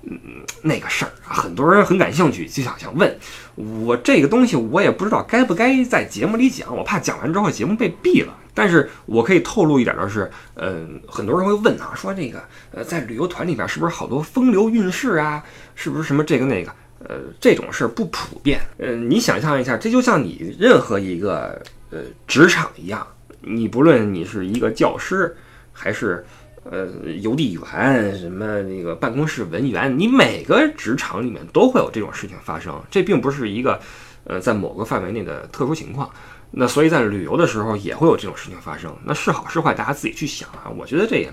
[0.09, 0.17] 嗯，
[0.61, 3.19] 那个事儿啊，很多人很感兴趣，就想想问
[3.55, 8.33] 我这个东西，我也不知道该不该在节目里讲，我怕讲完之后节目被毙了。
[8.53, 15.43] 但是我可以透露一点的是，嗯，很多人会问啊，说这个呃，在旅游团里边是不是好多风流韵事啊？
[15.75, 16.71] 是不是什么这个那个？
[16.99, 18.61] 呃，这种事儿不普遍。
[18.77, 23.05] 嗯，你想象一下，这就像你任何一个呃职场一样，
[23.41, 25.35] 你不论你是一个教师
[25.77, 26.25] 还是。
[26.69, 26.85] 呃，
[27.21, 33.79] 邮递员什么那个办公室文员，你每个职场里面都会有这种事情发生，这并不是一个
[34.25, 36.09] 呃在某个范围内的特殊情况。
[36.51, 38.93] 那所以在旅游的时候也会有这种事情发生。
[39.05, 40.67] 那是好是坏，大家自己去想啊。
[40.77, 41.31] 我觉得这也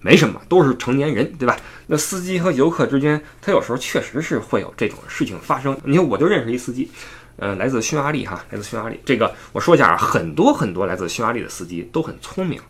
[0.00, 1.56] 没什么，都是成年人，对吧？
[1.86, 5.78] 那司机和游客之间，他有时候确实是会有这种事情发生。
[5.84, 6.90] 你看，我就认识一司机，
[7.36, 8.98] 呃，来自匈牙利哈，来自匈牙利。
[9.04, 12.60] 这个我说一下啊，很多很多来自匈牙利的司机都很聪明。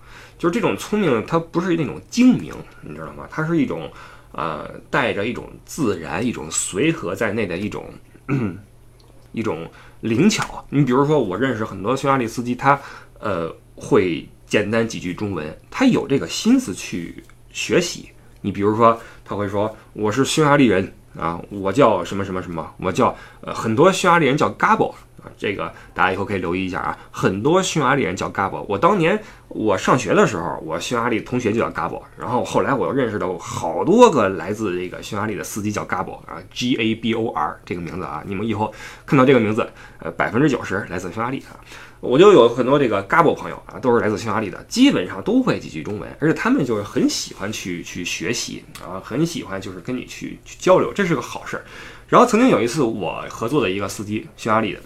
[0.43, 3.29] 就是这种聪明，它不是那种精明，你知道吗？
[3.31, 3.89] 它是一种，
[4.33, 7.89] 呃，带着一种自然、一种随和在内的一种，
[9.31, 10.67] 一种灵巧。
[10.69, 12.77] 你比如说，我认识很多匈牙利司机，他
[13.21, 18.09] 呃会简单几句中文，他有这个心思去学习。
[18.41, 28.65] 你比如说，他会说：“我是匈牙利人啊，我叫什么什么什么，我叫呃，很多匈牙利人叫 Gabo 啊，这个大家以后可以留意一下啊，很多匈牙利人叫 Gabo。
[28.69, 38.73] 我当年我上学的时候，我匈牙利同学就叫 Gabo，然后后来我又认识到好多个来自这个匈牙利的司机叫 Gabo 啊，G A B O R 这个名字啊，你们以后
[39.07, 41.57] 看到这个名字，呃，百分之九十来自匈牙利啊。
[42.01, 51.63] 我就有很多这个 Gabo 朋友啊，都是来自匈牙利的，基本上都会几句中文，而且他们就是很喜欢去去学习啊，很喜欢就是跟你去去交流，这是个好事儿。
[52.13, 54.81] 然后曾经有一次我合作的一个司机，匈牙利的，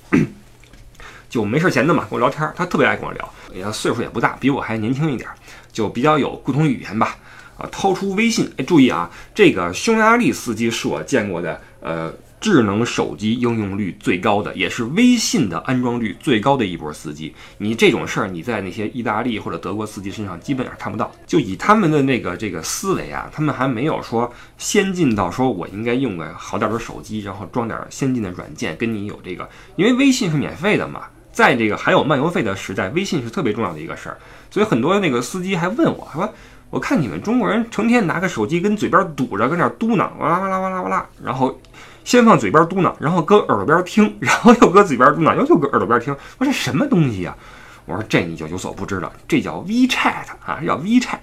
[1.28, 3.28] 就没事闲的嘛，跟我聊天，他特别爱跟我聊，
[3.64, 5.28] 他岁数也不大，比我还年轻一点，
[5.72, 7.16] 就比较有共同语言吧。
[7.58, 12.14] 啊，掏出微信，哎，注意啊，这个匈牙利司机是我见过的，呃。
[12.38, 17.34] 智能手机应用率最高的，也是微信的安装率最高的一波司机。
[17.58, 21.10] 你这种事儿，你在那些意大利或者德国司机身上基本上看不到。
[21.26, 29.48] 就以他们的那个这个思维啊，他们还没有说先进到说我应该用个好点的手机，然后装点先进的软件，跟你有这个。
[29.74, 34.18] 因为微信是免费的嘛，在这个还有漫游费的时代，微信是特别重要的一个事儿。
[34.50, 36.32] 所以很多那个司机还问我，说
[36.68, 41.58] 我看你们中国人成天拿个手机跟嘴边堵着，跟那嘟囔，哇啦哇啦哇啦哇啦，然后。
[42.06, 46.14] 先放嘴边嘟囔，然后搁耳朵边听， 然后又搁嘴边嘟囔，又又搁耳朵边听。
[46.38, 47.36] 我说这什么东西呀？
[47.84, 51.18] 我说这你就有所不知了，这叫 WeChat 啊，叫 WeChat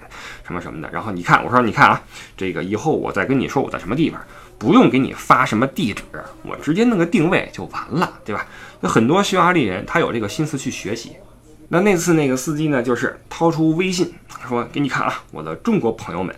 [0.46, 0.90] 什么什么的。
[0.92, 2.02] 然后你看，我说你看啊，
[2.36, 4.20] 这个以后我再跟你说我在什么地方，
[4.58, 6.02] 不用给你发什么地址，
[6.42, 8.46] 我直接弄个定位就完了，对吧？
[8.80, 11.12] 那很多匈牙利人他有这个心思去学习。
[11.68, 14.12] 那那次那个司机呢，就是掏出微信
[14.46, 16.36] 说给你看啊，我的中国朋友们，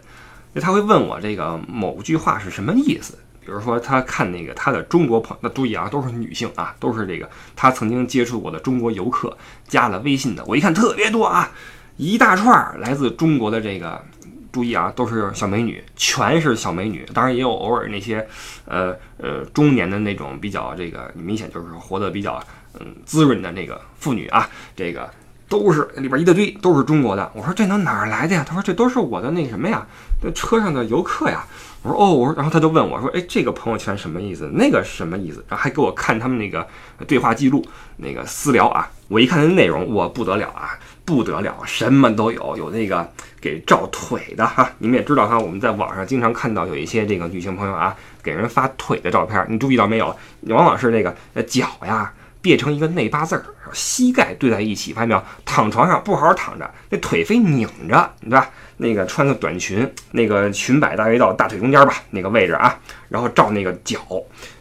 [0.61, 3.19] 他会问我这个某句话是什么意思。
[3.47, 9.35] 比如说，他看那个他的中国朋，那注意啊，都是女性啊，都是这个他曾经接触过的中国游客
[9.69, 10.45] 加了微信的。
[10.47, 11.49] 我一看特别多啊，
[11.97, 14.05] 一大串来自中国的这个，
[14.51, 17.07] 注意啊，都是小美女，全是小美女。
[17.15, 18.27] 当然也有偶尔那些，
[18.65, 22.43] 呃呃中年的那种比较这个明显就是活得比较
[22.81, 25.09] 嗯滋润的那个妇女啊，这个
[25.49, 27.31] 都是里边一大堆都是中国的。
[27.35, 28.45] 我说这能哪儿来的呀？
[28.47, 29.87] 他说这都是我的那什么呀，
[30.21, 31.45] 这车上的游客呀。
[31.83, 34.51] 我说哦，我说，然后他就问我说，哎，这个朋友圈什么意思？
[34.53, 35.45] 那个什么意思？
[35.49, 36.67] 然后还给我看他们那个
[37.07, 37.65] 对话记录，
[37.99, 38.91] 那个私聊啊。
[39.07, 43.09] 我一看那内容，我不得了啊，不得了，什么都有，有那个
[43.41, 44.69] 给照腿的哈。
[44.79, 50.07] 你们也知道哈，我们在网上经常看到有一些这个女性朋友啊，给人发腿的照片，你注意到没有？
[50.49, 52.13] 往往是那个脚呀。
[52.47, 55.23] 变成一个内八字儿，膝盖对在一起，发现没有？
[55.45, 58.49] 躺床上不好好躺着，那腿非拧着，对吧？
[58.77, 62.79] 那个穿个短裙，那个裙摆大约到大腿中间吧，那个位置啊，
[63.09, 64.01] 然后照那个脚，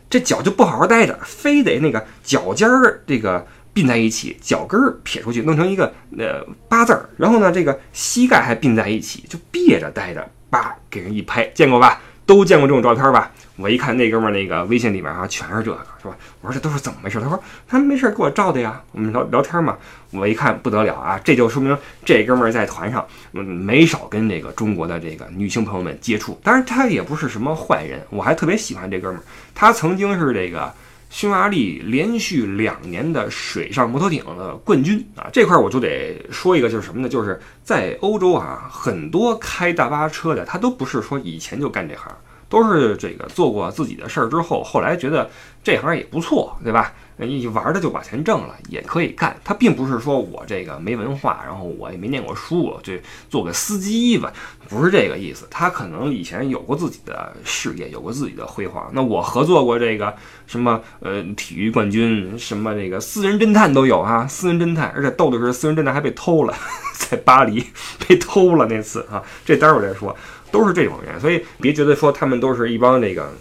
[0.09, 12.01] 这脚就不好好待着，非得那个脚尖儿这个并在一起，脚跟儿撇出去，弄成一个呃八字儿，然后呢，这个膝盖还并在一起，就别着待着，叭给人一拍，见过吧？
[12.25, 13.31] 都见过这种照片吧？
[13.57, 16.15] 我一看那哥们儿那个微信里面啊，全是这个，是吧？
[16.41, 17.21] 我说这都是怎么回事？
[17.21, 19.77] 他说他没事给我照的呀，我们聊聊天嘛。
[20.11, 26.39] 我一看不得了啊，这就说明这哥们儿在团上，嗯，没少跟这个中国的这个女性朋友们接触。
[26.43, 29.23] 当然他也不是什么坏人，我还特别喜欢这哥们儿。
[29.53, 30.73] 他曾经是这个
[31.15, 35.29] 匈牙利连续两年的水上摩托艇的冠军啊。
[35.31, 37.07] 这块我就得说一个，就是什么呢？
[37.07, 42.13] 就是在欧洲啊，很多开大巴车的，他都不是说以前就干这行。
[42.49, 45.29] 都是这个做过自己的事儿之后，后来觉得
[45.63, 46.93] 这行也不错，对吧？
[47.19, 49.35] 一玩的就把钱挣了，也可以干。
[49.43, 52.93] 他并不是说我这个没文化，然后我也没念过书，就
[53.29, 54.33] 做个司机吧，
[54.67, 55.47] 不是这个意思。
[55.49, 58.89] 他可能以前有过自己的事业，有过自己的辉煌。
[58.93, 60.13] 那我合作过这个
[60.45, 66.53] 什么呃体育冠军，什么这个私人侦探都有啊，私人侦探，而且逗的是私人侦探还被偷了，
[66.97, 67.63] 在巴黎
[68.07, 70.15] 被偷了那次啊，这待会儿再说。
[70.51, 73.31] 都是这种人，所以别觉得说他们都是一帮那个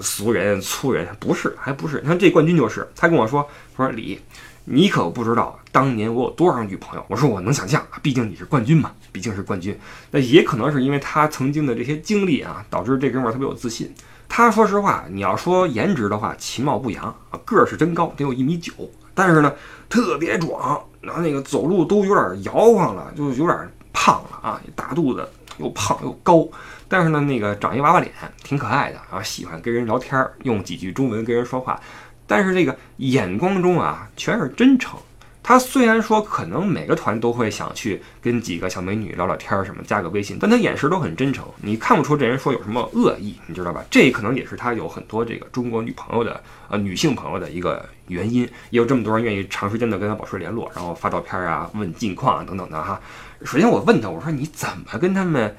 [0.00, 2.00] 俗人粗人，不是，还不是。
[2.02, 3.46] 你看这冠军就是，他跟我说
[3.76, 4.18] 说李，
[4.64, 7.04] 你可不知道当年我有多少女朋友。
[7.08, 9.78] 我说我能想象，毕竟你是冠军嘛，毕竟是冠军。
[10.10, 13.92] 那也可能是因为他曾经的这些经历啊，导致这哥们儿特别有自信。
[14.28, 18.72] 他说实话，你要说颜值的话，其貌不扬啊，个儿是真高，得有一米九，
[19.14, 19.52] 但是呢
[19.90, 25.28] 特别壮，然后那个走路都有点摇晃了，就有点胖了啊，大肚子。
[25.58, 26.48] 又胖又高，
[26.88, 28.12] 但是呢，那个长一娃娃脸，
[28.42, 31.80] 挺可爱的啊，喜欢跟人聊天，用几句中文跟人说话，
[32.26, 34.98] 但是这个眼光中啊，全是真诚。
[35.44, 43.84] 他虽然说可能每个团都会想去跟几个小美女聊聊天什么，加个微信，但他眼神都很真诚，你看不出这人说有什么恶意，你知道吧？
[43.90, 53.00] 这可能也是他有很多这个中国女朋友的呃女性朋友的一个原因，也有这么多人愿意长时间的跟他保持联络，然后发照片啊、问近况啊等等的哈。
[53.44, 55.54] 首先我问他，我说你怎么跟他们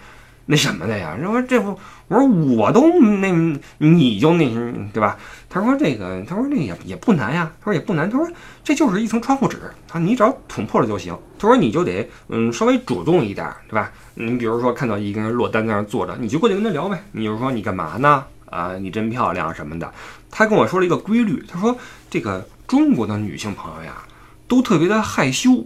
[0.45, 1.17] 那什么的呀？
[1.21, 3.31] 说这不，我说我都那
[3.77, 4.45] 你就那
[4.93, 5.17] 对吧？
[5.49, 7.51] 他说这个，他说那也也不难呀。
[7.59, 8.09] 他说也不难。
[8.09, 8.27] 他说
[8.63, 9.57] 这就是一层窗户纸
[9.91, 11.17] 啊，你只要捅破了就行。
[11.37, 13.91] 他说你就得嗯稍微主动一点，对吧？
[14.15, 17.03] 你比如说看到一个人落单在那坐着，你就过去跟他聊呗。
[17.11, 18.25] 你就说你干嘛呢？
[18.45, 19.91] 啊，你真漂亮什么的。
[20.29, 21.77] 他跟我说了一个规律，他说
[22.09, 24.03] 这个中国的女性朋友呀，
[24.47, 25.65] 都特别的害羞，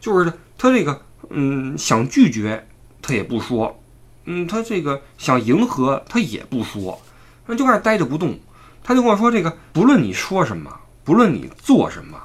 [0.00, 2.66] 就是他这个嗯想拒绝
[3.02, 3.80] 他也不说。
[4.24, 7.00] 嗯，他这个想迎合，他也不说，
[7.46, 8.38] 那就开始呆着不动。
[8.82, 12.18] 他就跟我说：“这个不论你说什么，不论你做什么，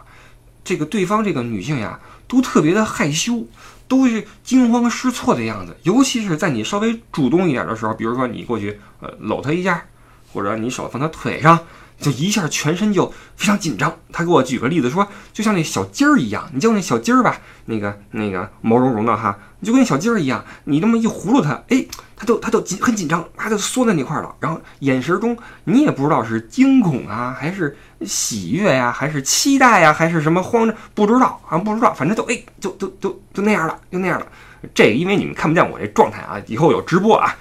[0.64, 3.46] 这个对方这个女性呀，都特别的害羞，
[3.88, 5.76] 都是惊慌失措的样子。
[5.84, 9.86] 尤其是在你稍微主动一点的时候，比如说你过去呃搂她一下，
[10.34, 11.60] 或者你手放她腿上。”
[12.02, 13.96] 就一下全身就非常紧张。
[14.12, 21.86] 他给我举个例子说，就像那小鸡儿一样，你叫那小鸡儿吧，那个那个毛茸茸的哈，你就跟小鸡儿一样，你这么一葫芦它，哎，
[22.18, 24.36] 它就它就紧很紧张，它就缩在那块了。
[24.40, 34.26] 然后眼神中你也不知道是惊恐啊，还是喜悦呀，还是期待呀，还是什么慌着，不知道啊，不知道，反正就哎，就就就就那样了，就那样了。
[34.74, 37.36] 这个因为你们看不见我这状态啊，以后有直播啊，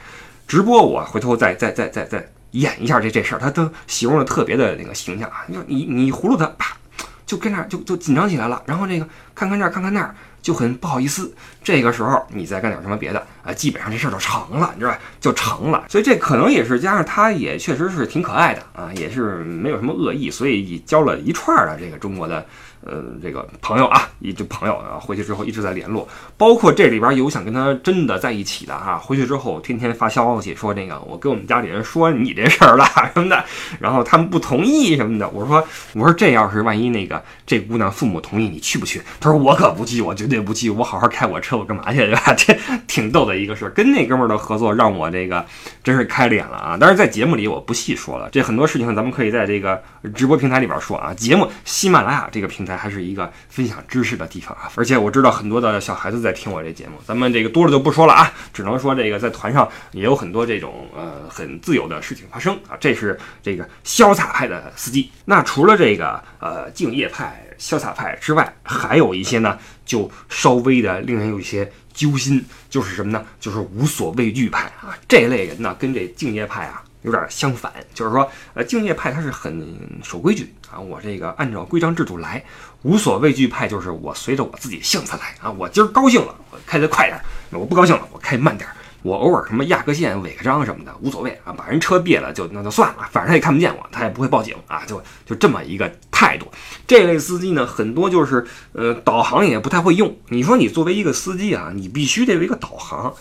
[0.47, 2.31] 直播我回头再再再再再。
[2.53, 5.45] 演一下这这事儿，他都形容的特别的那个形象啊！
[5.47, 6.77] 你你你葫芦他，啪，
[7.25, 11.33] 就跟那就就紧张起来了，然后这个看看这儿看看那儿，就很不好意思。
[11.63, 14.99] 这个时候你再干点什么别的啊，基本上这事儿就成了，你知道吧？
[15.21, 15.85] 就成了。
[15.89, 22.45] 所以这可能也是加上他也确实是挺可爱的啊，也是没有什么恶意，所以交了一串的这个中国的。
[22.83, 33.45] 呃，这个朋友啊，一这朋友啊，回去之后一直在联络，包括这里边有想跟他真的在一起的哈，回去之后天天发消息说那个我跟我们家里人说你这事儿了 什么的，
[33.79, 35.63] 然后他们不同意什么的，我说
[35.93, 39.03] 我说这要是万一那个这姑娘父母同意，你去不去？
[39.21, 42.33] 他说我可不去，我绝对不去，我好好开我车，我干嘛去对吧？
[42.35, 45.45] 这挺逗的一个事儿，跟那哥们儿的合作让我这个
[45.85, 46.79] 真是开脸了啊！
[46.81, 49.83] 但是在节目里我不细说了，这很多事情咱们可以在这个
[50.15, 52.70] 直播平台里边说啊，节目喜马拉雅这个平台。
[52.77, 62.77] 还是一个分享知识的地方啊，而且我知道很多的小孩子在听我这节目，咱们这个多了就不说了啊，只能说这个在团上也有很多这种呃很自由的事情发生啊。
[62.81, 65.11] 这是这个潇洒派的司机。
[65.25, 73.25] 那除了这个呃敬业派、潇洒派之外，还有一些呢，就稍微的令人有一些揪心，就是什么呢？
[73.39, 74.97] 就是无所畏惧派啊。
[75.09, 76.83] 这类人呢，跟这敬业派啊。
[77.03, 82.43] 有点相反，就是说，呃，敬业派他是很守规矩啊，我这个按照规章制度来；
[82.83, 87.19] 无所畏惧派就是我随着我自己性子来啊，我今儿高兴了，我开得快点；
[87.59, 88.69] 我不高兴了，我开慢点。
[89.03, 96.47] 我偶尔什么压个线、违个章什么的无所谓啊，把人车别了就那就算了，反正他也看不见我，他也不会报警啊，就就这么一个态度。
[96.87, 100.15] 这类司机呢，很多就是呃，导航也不太会用。
[100.29, 103.15] 你说你作为一个司机啊，你必须得有一个导航。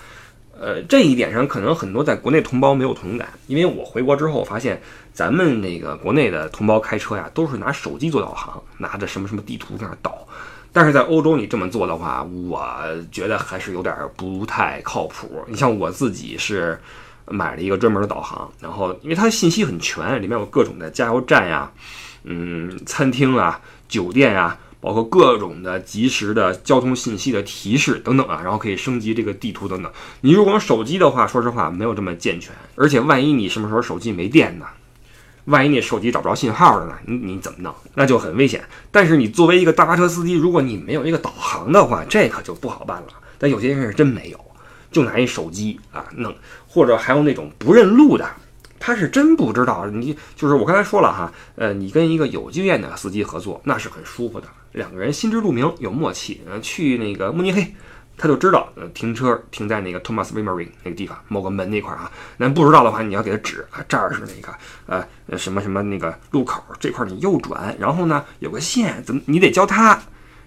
[0.62, 4.82] 呃，这一点上可能很多在国内同胞没有同感，因为我回国之后发现，
[5.14, 10.28] 咱们那个国内的同胞开车呀，都是拿手机做导航，拿着什么什么地图在那导。
[10.74, 12.62] 但是在欧洲你这么做的话，我
[13.10, 15.44] 觉得还是有点不太靠谱。
[15.48, 16.78] 你像我自己是
[17.26, 21.72] 买了一个专门的导航，然后因为它信息很全，里面有各种的加油站呀，
[22.24, 24.58] 嗯，餐厅啊，酒店呀。
[24.82, 29.92] 包括各种的及时的交通信息的提示等等啊，然后可以升级这个地图等等。
[30.22, 34.66] 你如果用手机的话，说实话没有这么健全，而且万一你什么时候手机没电呢？
[35.46, 36.94] 万一你手机找不着信号了呢？
[37.06, 37.74] 你你怎么弄？
[37.96, 38.64] 那就很危险。
[38.92, 43.08] 但是你作为一个大巴车司机，如果你没有一个导航的话，这可就不好办了。
[43.38, 44.40] 但有些人是真没有，
[44.92, 46.36] 就拿一手机啊弄，
[46.68, 48.30] 或者还有那种不认路的。
[48.80, 56.42] 他是真不知道，你就是我刚才说了哈，呃，你跟一个有经验的司机合作，那是很舒服的，两个人心知肚明，有默契。
[56.50, 57.74] 呃，去那个慕尼黑，
[58.18, 62.12] 他就知道，呃，停车停在那个 Thomas Wimering 那个地方某个门那块儿啊。
[62.38, 64.54] 那不知道的话，你要给他指啊，这儿是那个
[64.86, 70.00] 呃什么什么那个路口，这块你右转，然后呢有个线，怎么你得教他，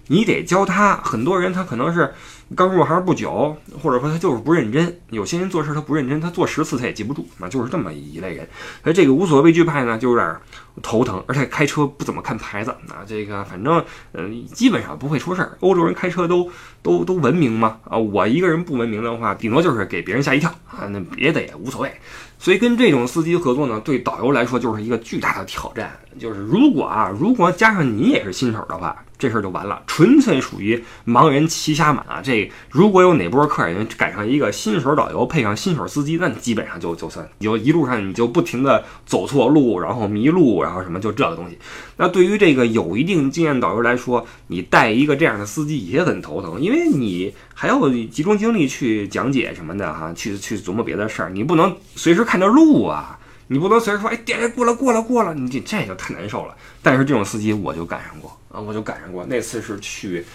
[0.07, 0.97] 你得教他。
[0.97, 2.13] 很多人他可能是。
[2.55, 5.01] 刚入行不久，或者说他就是不认真。
[5.09, 8.47] 有些人做事他不认真，他做十次他也记不住，那就是这么一类人。
[8.83, 10.35] 所以这个无所畏惧派呢，就有点
[10.83, 12.69] 头疼，而且开车不怎么看牌子。
[12.89, 15.57] 啊，这个反正嗯，基本上不会出事儿。
[15.61, 16.47] 欧洲人开车都
[16.83, 21.91] 都都文明嘛啊，我一个人不文明的话，顶多就是给别人吓一跳 啊，那别的也无所谓。
[22.37, 25.97] 所以跟这种司机合作呢，对导游来说就是一个巨大的挑战。
[26.19, 28.95] 就是如果啊，如果加上你也是新手的话。
[29.23, 32.21] 这事儿就完了，纯粹属于盲人骑瞎马。
[32.21, 41.57] 这如果有哪波客人赶上一个新手导游配上新手司机，那基本上就就算你就一路上你就不停的走错路，然后迷路，然后什么就这个东西。
[41.95, 53.17] 那对于这个有一定经验导游来说，你带一个这样的司机也很头疼，因为你还要集中精力去讲解什么的哈，去去琢磨别的事儿，你不能随时看着路啊。
[53.53, 56.55] 你不能随时说，哎，点过了，过了，过了，你这这就太难受了。
[56.81, 59.23] 但是这种司机我就赶上过啊，我就赶上过。
[59.27, 60.25] 那次是去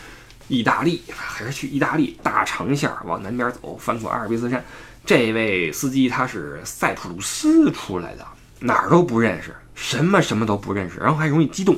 [0.46, 4.64] 意大利，还是去意大利大长线往南边走，翻过阿尔卑斯山。
[5.04, 8.24] 这位司机他是塞浦路斯出来的，
[8.60, 11.76] 哪儿都不认识，什么什么都不认识，然后还容易激动。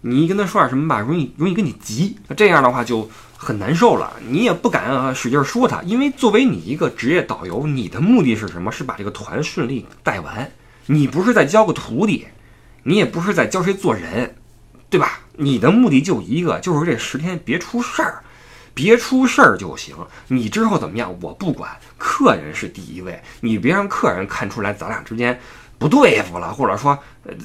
[0.00, 4.12] 你一跟他说点什么吧，容易容易跟你急，这样的话就很难受了。
[4.26, 8.72] 你也不敢使劲说他，因为作为你一个职业导游，你的目的是什么？
[8.72, 10.50] 是把这个团顺利带完。
[10.86, 12.26] 你不是在教个徒弟，
[12.82, 14.34] 你也不是在教谁做人，
[14.90, 15.20] 对吧？
[15.36, 18.22] 你的目的就一个，就是这十天别出事儿，
[18.74, 19.96] 别出事儿就行。
[20.28, 23.22] 你之后怎么样，我不管，客人是第一位。
[23.40, 25.40] 你别让客人看出来咱俩之间
[25.78, 26.98] 不对付了，或者说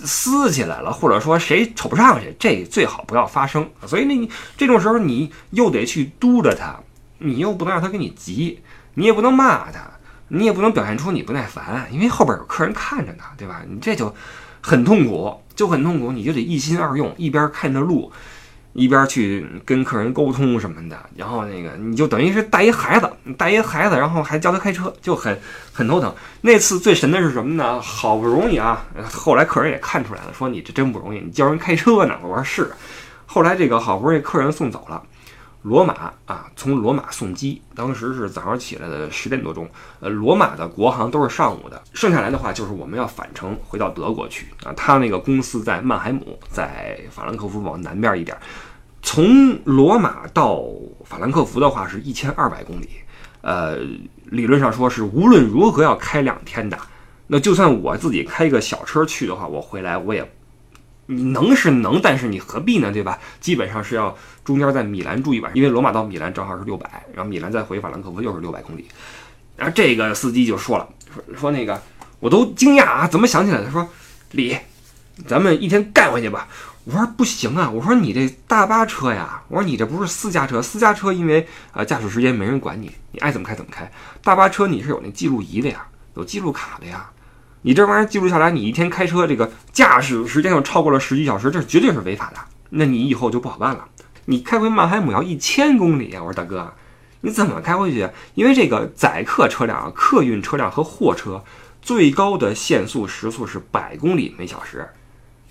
[0.03, 3.69] 撕起来了，或者说谁瞅不上谁，这最好不要发生。
[3.85, 6.77] 所以呢，你这种时候你又得去督着他，
[7.19, 8.61] 你又不能让他跟你急，
[8.95, 9.89] 你也不能骂他。
[10.30, 13.61] 你也不能表现出你不耐烦，因为后边有客人看着呢，对吧？
[13.67, 14.13] 你这就
[14.61, 18.11] 很痛苦，就很痛苦，你就得一心二用，一边看着路，
[18.73, 20.97] 一边去跟客人沟通什么的。
[21.15, 25.39] 然后那个你就等于是带一孩子，带一孩子，然后还教他开车，就很
[25.71, 26.13] 很头疼。
[26.41, 27.82] 那次最神的是什么呢？
[27.82, 32.15] 好不容易啊，后来客人也看出来了，说你这真不容易，你教人开车呢。
[32.21, 32.69] 我说是。
[33.25, 35.01] 后来这个好不容易客人送走了。
[35.68, 39.70] 罗马啊，从罗马送机，当时是早上起来的十点多钟。
[39.99, 44.72] 呃，罗马的国航都是上午的，剩下来的话就是我们要返程回到德国去啊。
[44.78, 48.38] 他那个公司在曼海姆，在法兰克福往南边一点。
[49.01, 50.63] 从罗马到
[51.03, 52.88] 法兰克福的话是一千二百公里，
[53.41, 53.76] 呃，
[54.28, 56.80] 理论上说是无论如何要开两天的。
[57.28, 60.26] 那就算我自己开一个小车去的话，我回来我也。
[61.08, 62.91] 你能是能，但是你何必呢？
[62.91, 63.18] 对吧？
[63.39, 68.88] 基本上是要中间在米兰住一晚上，因为罗马到米兰正好是六百，然后米兰再回法兰克福又是六百公里。
[69.55, 71.82] 然后这个司机就说了，说说那个
[72.20, 73.72] 我都惊讶啊，怎么想起来他？
[73.72, 73.89] 说
[74.32, 74.58] 李，
[75.26, 76.47] 咱们一天干回去吧。
[76.84, 83.89] 我说不行啊，我说你这大巴车呀，我说你这不是私家车，私家车因为呃驾驶时间没人管你，你爱怎么开怎么开。
[84.22, 85.86] 大巴车你是有那记录仪的呀，
[86.16, 87.10] 有记录卡的呀。
[87.68, 92.38] 你这玩意儿记录下来，你一天开车这个驾驶时间又超过了十几小时，这绝对是违法的。
[92.70, 93.84] 那你以后就不好办了。
[94.24, 96.24] 你开回曼海姆要一千公里啊！
[96.24, 96.74] 我说大哥，
[97.20, 98.09] 你怎么开回去？
[98.36, 101.43] 因为这个载客车辆啊、客运车辆和货车
[101.82, 104.88] 最高的限速时速是百公里每小时。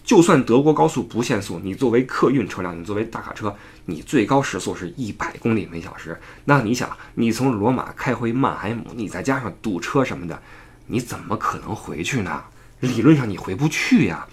[0.03, 3.55] 就算德国高速不限速，你作为客运车辆，你作为大卡车，
[3.85, 6.19] 你最高时速是一百公里每小时。
[6.47, 10.41] 那你想，你从罗马开回曼海姆，你再加上堵车什么的。
[10.87, 12.43] 你怎么可能回去呢？
[12.81, 14.27] 理论上你回不去呀。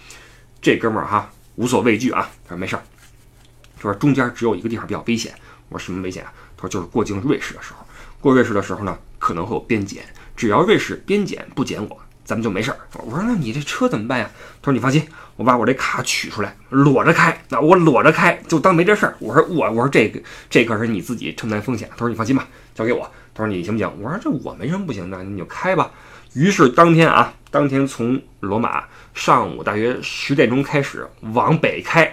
[0.61, 2.83] 这哥们儿哈无所畏惧啊，他说没事儿，
[3.81, 5.33] 说中间只有一个地方比较危险。
[5.69, 6.31] 我说什么危险啊？
[6.55, 7.85] 他说就是过境瑞士的时候，
[8.21, 10.03] 过瑞士的时候呢可能会有边检，
[10.35, 12.77] 只要瑞士边检不检我，咱们就没事儿。
[12.93, 14.29] 我说那你这车怎么办呀？
[14.61, 19.15] 他说你放心，我把我这卡取出来，裸着开，那我裸着开就当没这事儿。
[19.19, 21.89] 我说我我说这个这可是你自己承担风险。
[21.91, 23.09] 他说你放心吧，交给我。
[23.33, 23.91] 他说你行不行？
[24.01, 25.91] 我说这我没什么不行的，你就开吧。
[26.33, 32.11] 于是当天啊，当天从罗马上午大约十点钟开始往北开，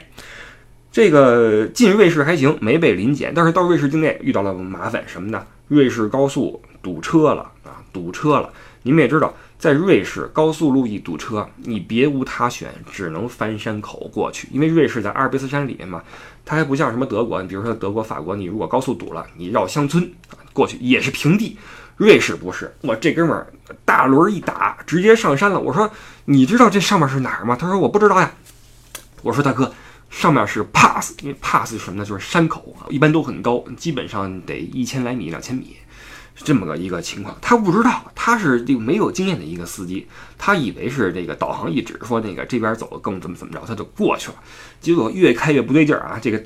[0.92, 3.32] 这个进瑞士还行，没被临检。
[3.34, 5.46] 但是到瑞士境内遇到了麻烦什么呢？
[5.68, 8.52] 瑞士高速堵车了啊，堵车了。
[8.82, 14.48] 你们也知道，在瑞士高速路一堵车，你别无他选，只能翻山口过去。
[14.50, 16.02] 因为瑞士在阿尔卑斯山里面嘛，
[16.44, 20.10] 它还不像什么德国，你比如说德国、法国，你如果高速堵了，你绕乡村
[20.52, 21.56] 过去也是平地。
[22.00, 23.46] 瑞士不是我这哥们儿
[23.84, 25.60] 大轮一打，直接上山了。
[25.60, 25.90] 我说
[26.24, 27.54] 你知道这上面是哪儿吗？
[27.54, 28.32] 他说我不知道呀。
[29.20, 29.70] 我说大哥，
[30.08, 32.04] 上面是 pass，因为 pass 是什么呢？
[32.06, 35.76] 就是山口啊，一般都很高，基本上得一千来米、两千米，
[36.36, 37.36] 这么个一个情况。
[37.42, 44.36] 他不知道，他是这个没有经验的一个司机，他以为是这个导航一指说那个这边走更怎么怎么着，他就过去了。
[44.80, 46.18] 结果越开越不对劲儿啊！
[46.18, 46.42] 这个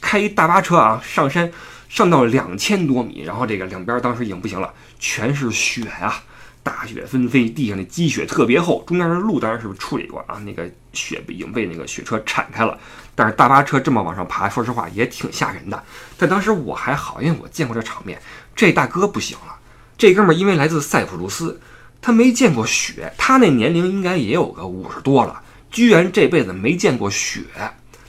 [0.00, 1.50] 开一大巴车啊，上山。
[1.92, 6.14] 上到两千多米，然后这个两边当时已经不行了，全是雪呀，
[6.62, 12.78] 大雪纷飞，地上的积雪特别厚，中间的路当然是处理过啊，那个雪已经被那个雪车铲开了，
[13.14, 15.84] 但是大巴车这么往上爬，说实话也挺吓人的。
[16.16, 18.18] 但当时我还好，因为我见过这场面，
[18.56, 19.54] 这大哥不行了，
[19.98, 21.60] 这哥们因为来自塞浦路斯，
[22.00, 27.42] 他没见过雪，他那年龄应该也有个五十多了，居然这辈子没见过雪。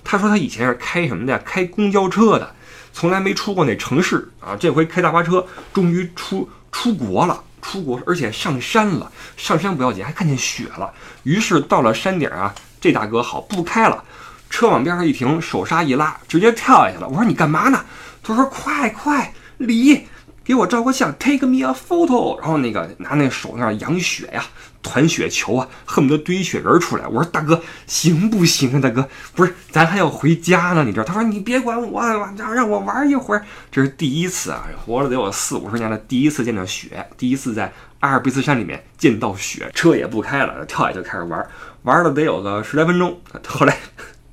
[0.05, 1.41] 他说他以前是开什么的呀？
[1.43, 2.55] 开公交车的，
[2.93, 4.55] 从来没出过那城市啊。
[4.57, 9.11] 这回开大巴车，终于出出国了，出国而且上山了。
[9.35, 10.93] 上山不要紧，还看见雪了。
[11.23, 14.03] 于是到了山顶啊，这大哥好不开了，
[14.49, 17.07] 车往边上一停，手刹一拉，直接跳下去了。
[17.09, 17.83] 我说你干嘛呢？
[18.23, 20.07] 他说快快离。
[20.43, 22.39] 给我照个相，take me a photo。
[22.39, 24.43] 然后那个拿那手那扬雪呀，
[24.81, 27.07] 团雪球啊，恨不得堆雪人出来。
[27.07, 28.79] 我说大哥行不行啊？
[28.79, 31.03] 大哥不是，咱还要回家呢，你知道？
[31.05, 32.01] 他说你别管我，
[32.37, 33.45] 让让我玩一会儿。
[33.71, 37.71] 这是第一次啊，活了得有四五十年了，第一次见到雪，第一次在
[38.01, 41.47] 阿尔卑斯山里面见到雪，车也不开了，跳下就开始玩，
[41.83, 43.17] 玩了得有个十来分钟，
[43.47, 43.77] 后来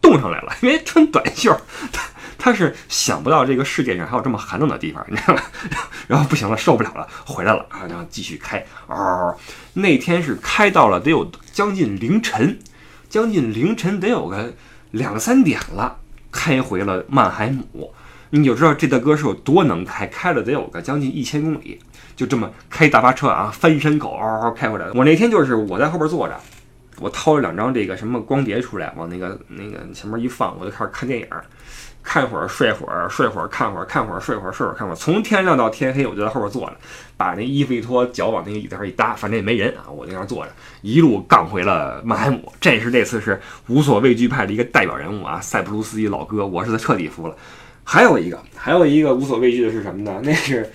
[0.01, 1.57] 冻上来了，因为穿短袖。
[2.41, 5.43] 他是想不到这个世界上还有这么寒冷的地方， 你知道吗？
[6.09, 8.65] 然后不行了，受不了了，回来了啊，然后继续开。
[8.87, 9.37] 哦，
[9.75, 12.59] 那天是开到了得有将近凌晨，
[13.09, 14.55] 将近凌晨得有个
[14.91, 15.99] 两三点了，
[16.33, 17.93] 开回了曼海姆。
[18.31, 21.81] 你就知道这大哥是有多能开，开了得有个将近一千公里，
[22.15, 26.41] 就这么开大巴车啊，翻山狗嗷嗷开回来我那天就是我在后边坐着，
[27.01, 31.27] 我掏了两张这个什么光碟出来，往那个那个前面一放，我就开始看电影。
[32.03, 36.77] 看会儿睡会儿睡会儿看会儿看会儿睡会儿睡会儿看会儿，从天亮到天黑，我就在后边坐着，
[37.17, 42.51] 把那衣服一脱，脚往那个椅子上一搭，反正也没人啊，我就在那坐着，一路杠回了曼海姆。
[42.61, 47.37] 这是这次是无所畏惧派的一个代表人物啊，塞浦路斯一老哥，我是他彻底服了。
[47.85, 50.21] 还有一个，还有一个无所畏惧的是什么呢？
[50.25, 50.73] 那是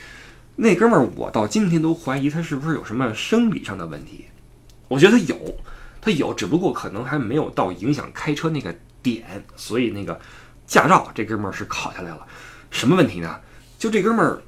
[0.55, 4.25] 那哥们儿，我到今天都怀疑他是不是有什么生理上的问题。
[4.87, 5.37] 我觉得他有，
[5.99, 10.17] 他有，只不过可能还没有到影响开车那个点，所以那个。
[10.67, 12.25] 驾照这哥们儿是考下来了，
[12.71, 13.39] 什么问题呢？
[13.77, 14.41] 就这哥们儿，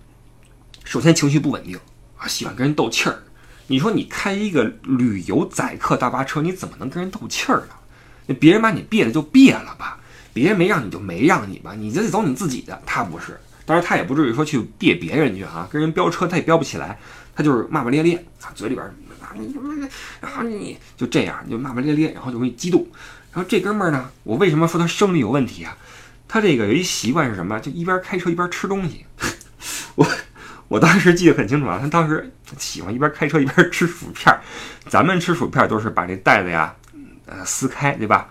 [0.83, 1.77] 首先情绪不稳定
[2.17, 3.19] 啊，喜欢跟人斗气儿。
[3.67, 7.75] 你说你开一个旅游载客大巴车，你怎么能跟人斗气儿呢？
[8.25, 9.99] 那别人把你别了就别了吧，
[10.33, 12.81] 别人没让你就没让你吧，你就得走你自己的。
[12.85, 16.97] 他不是，当然他也不至于说去别别人去啊，跟人飙车他也飙不起来，
[17.35, 18.87] 他就是骂骂咧咧啊，嘴里边
[19.21, 19.53] 啊你
[20.21, 22.87] 然后你就这样就骂骂咧咧，然后就容易激动。
[23.33, 25.77] 然后这哥们儿呢，我为什么说他生理有问题啊？
[26.27, 27.59] 他这个有一习惯是什么？
[27.59, 29.05] 就一边开车一边吃东西。
[29.95, 30.07] 我
[30.67, 34.35] 我当时记得很清楚啊，他当时喜欢一边开车一边吃薯片。
[34.87, 36.75] 咱们吃薯片都是把这袋子呀，
[37.25, 38.29] 呃撕开，对吧？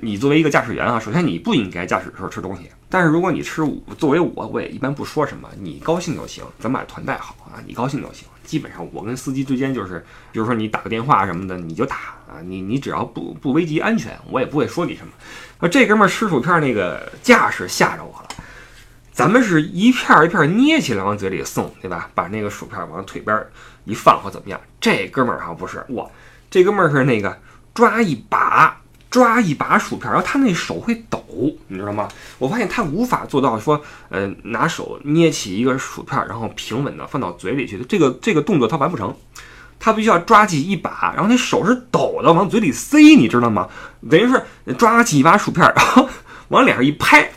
[0.00, 2.70] 你作为一个驾驶员啊，首先你不应该驾驶的时候吃东西。
[2.92, 3.62] 但是如果你吃，
[3.96, 8.28] 作为我，我也一般不说什么，你高兴就行，咱把团带好啊，你高兴就行。
[8.44, 11.96] 基本上我跟司机之间就是，比如说你打个电话什么的，你就打
[12.28, 15.12] 啊，你你只要不不危及安全，我也不会说你什么。
[15.60, 18.28] 啊，这哥们吃薯片那个架势吓着我了。
[19.10, 22.10] 咱们是一片一片捏起来往嘴里送，对吧？
[22.14, 23.42] 把那个薯片往腿边
[23.84, 24.60] 一放或怎么样？
[24.78, 26.06] 这哥们儿哈不是哇，
[26.50, 27.34] 这哥们儿是那个
[27.72, 28.81] 抓一把。
[29.12, 31.22] 抓一把薯片，然后他那手会抖，
[31.68, 32.08] 你知道吗？
[32.38, 39.14] 我发现他无法做到说，呃，拿手捏起一个薯片，然后平稳的放到嘴里去这个这个动作他完不成，
[39.78, 43.68] 他必须要抓起一把，然后那手是抖的往嘴里塞，你知道吗？
[44.10, 46.08] 等于是抓起一把薯片，然后
[46.48, 47.30] 往脸上一拍，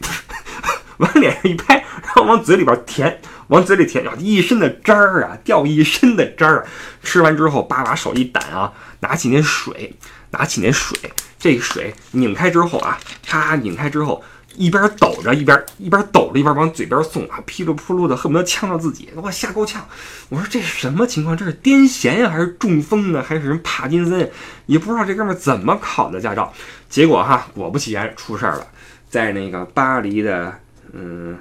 [0.98, 6.66] 往脸上一拍，然后往嘴里边填，往嘴里填，一身的汁儿啊，掉一身的汁儿。
[7.04, 8.72] 吃完之后，把把手一掸啊，
[9.02, 9.94] 拿起那水，
[10.38, 10.98] 拿起那水。
[11.40, 14.24] 这水拧开之后啊，咔拧开之后，
[14.56, 19.86] 一边抖着一边一边抖着一边往嘴边送啊，噼里扑噜的恨不得呛到自己，我吓够呛。
[20.30, 21.38] 我说这是什么情况？
[21.38, 23.22] 这是癫痫呀，还是中风呢？
[23.22, 24.32] 还是什么帕金森？
[24.66, 26.52] 也不知道这哥们怎么考的驾照。
[26.90, 28.68] 结果哈，果不其然出事儿了，
[29.08, 30.58] 在那个巴黎的
[30.94, 31.38] 嗯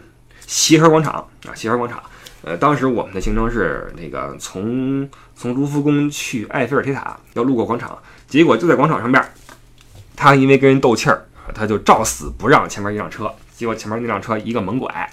[0.47, 1.14] 协和广场
[1.47, 2.03] 啊，协和广场。
[2.42, 7.97] 呃，当时我们的行程是那个从从卢浮宫去埃菲尔铁塔，要路过广场，
[8.35, 9.24] 结果就在广场上边。
[10.16, 11.24] 他因为跟人斗气儿，
[11.55, 15.09] 他就照死不让前面一辆车，结果前面那辆车一个猛拐，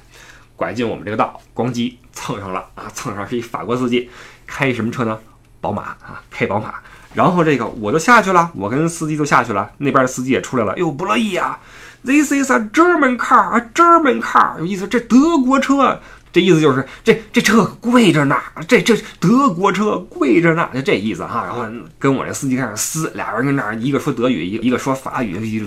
[0.56, 2.90] 拐进我们这个道，咣叽蹭上了啊！
[2.96, 4.10] 蹭上是一法国司机，
[4.48, 5.20] 开什么车呢？
[5.60, 6.74] 宝马啊，开宝马。
[7.14, 11.60] 然后这个我就下去了，我跟司机就下去了，那边的司机也出来了，哟不乐意啊
[12.04, 16.00] ！This is a German car, a German car，有意思，这德国车。
[16.34, 21.46] 这意思就是这这车贵着呢，这这德国车贵着呢，就这意思哈。
[21.46, 21.66] 然后
[22.00, 25.64] 跟我这司机开始撕，俩人跟那儿一个说德语，一一个说法语，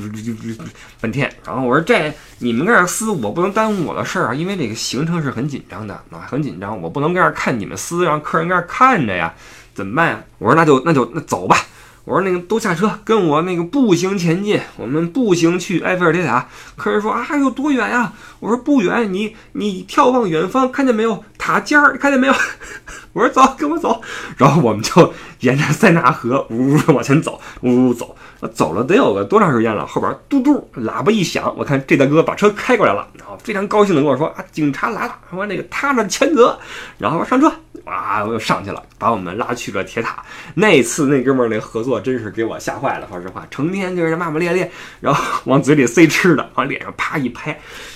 [1.00, 1.30] 半天。
[1.46, 9.34] 然后我说这你们跟这儿撕，我不能耽误我的事儿啊，因为这个行程是很紧张的啊，很紧张，我不能跟这儿看你们撕，让客人跟这儿看着呀，
[9.74, 10.24] 怎么办呀？
[10.38, 11.56] 我说那就那就那走吧。
[12.04, 16.46] 我说那个都下车，跟我那个步行前进，我们步行去埃菲尔铁塔。
[16.76, 18.12] 客人说啊，有多远呀？
[18.40, 21.96] 我说不远，你你眺望远方，看见没有塔尖儿？
[21.96, 22.34] 看见没有？
[23.14, 24.02] 我说走，跟我走。
[24.36, 28.14] 然后我们就沿着塞纳河呜呜往前走，呜呜走。
[28.52, 29.86] 走了得有个多长时间了？
[29.86, 36.58] 后边嘟嘟喇叭一响，我看这大哥把车开过来了，然后非常高兴的跟我说啊，警察来了，说那个他的全责。
[36.98, 37.50] 然后上车。
[37.84, 38.24] 哇！
[38.24, 40.22] 我又上去了，把我们拉去了铁塔。
[40.54, 43.06] 那次那哥们儿那合作真是给我吓坏了。
[43.10, 44.70] 说实话，成天就是骂骂咧咧，
[45.00, 47.50] 然后往嘴里塞吃的，往脸上啪一拍，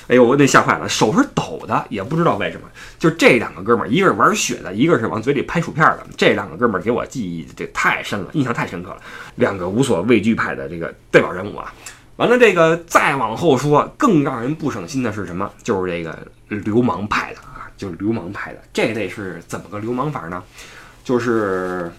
[0.08, 2.68] 哎呦，我那吓坏了，手是抖的，也不知道为什么。
[2.98, 6.06] 就这两个哥们儿，一个是玩雪的，一个是往嘴里拍薯片的。
[6.16, 8.98] 这两个哥们儿给我记忆这太深了，印象太深刻了。
[9.36, 11.72] 两个无所畏惧派的这个代表人物啊。
[12.16, 15.50] 完了，这个再往后说，更让人不省心的是什么？
[15.62, 16.18] 就是这个
[16.48, 17.40] 流氓派的。
[17.78, 20.44] 就是流氓派的这类是怎么个流氓法呢？
[21.02, 21.90] 就是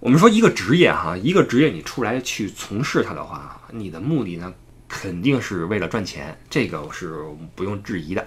[0.00, 4.52] 我们说一个职业哈，一个职业你出来去从事它的话，你的目的呢
[4.88, 7.14] 肯定是为了赚钱，这个是
[7.54, 8.26] 不用质疑的。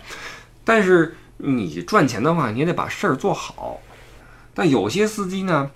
[0.63, 3.81] 但是你赚钱的话，你也得把事儿做好。
[4.53, 5.71] 但有些司机呢，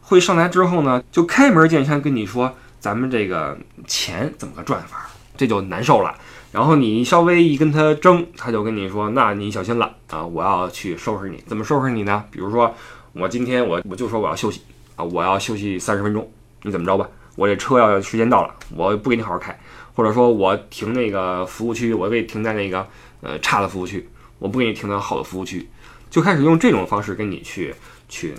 [0.00, 5.10] 会上来之后呢，就开门见山跟你说咱们这个钱怎么个赚法，
[5.40, 6.14] 这就难受了。
[6.52, 10.22] 然后你稍微一跟他争，他就跟你说：“那你小心了啊！
[10.22, 11.42] 我要去收拾你。
[11.46, 12.22] 怎么收拾你呢？
[12.30, 12.74] 比如说，
[13.14, 14.60] 我今天我我就说我要休息
[14.96, 16.30] 啊，我要休息三十分钟。
[16.60, 17.08] 你怎么着吧？
[17.36, 19.58] 我这车要时间到了，我不给你好好开，
[19.94, 22.86] 或者说我停那个服务区，我给你停在那个
[23.22, 24.06] 呃差的服务区，
[24.38, 25.66] 我不给你停到好的服务区，
[26.10, 27.74] 就开始用这种方式跟你去
[28.10, 28.34] 去。”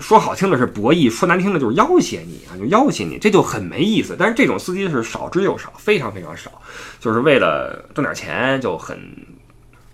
[0.00, 4.16] 说好听的是博弈，说难听的就是要挟你啊，就要挟你，这就很没意思。
[4.18, 6.50] 但是这种司机是少之又少，非常非常少，
[6.98, 8.98] 就是为了挣点钱就很。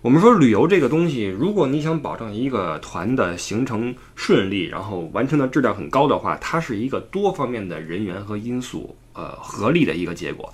[0.01, 10.53] 我们说旅游这个东西，如果你想保证一个团的行程顺利，然后完成的质量很高的话，它是一个多方面的人员和因素呃合力的一个结果。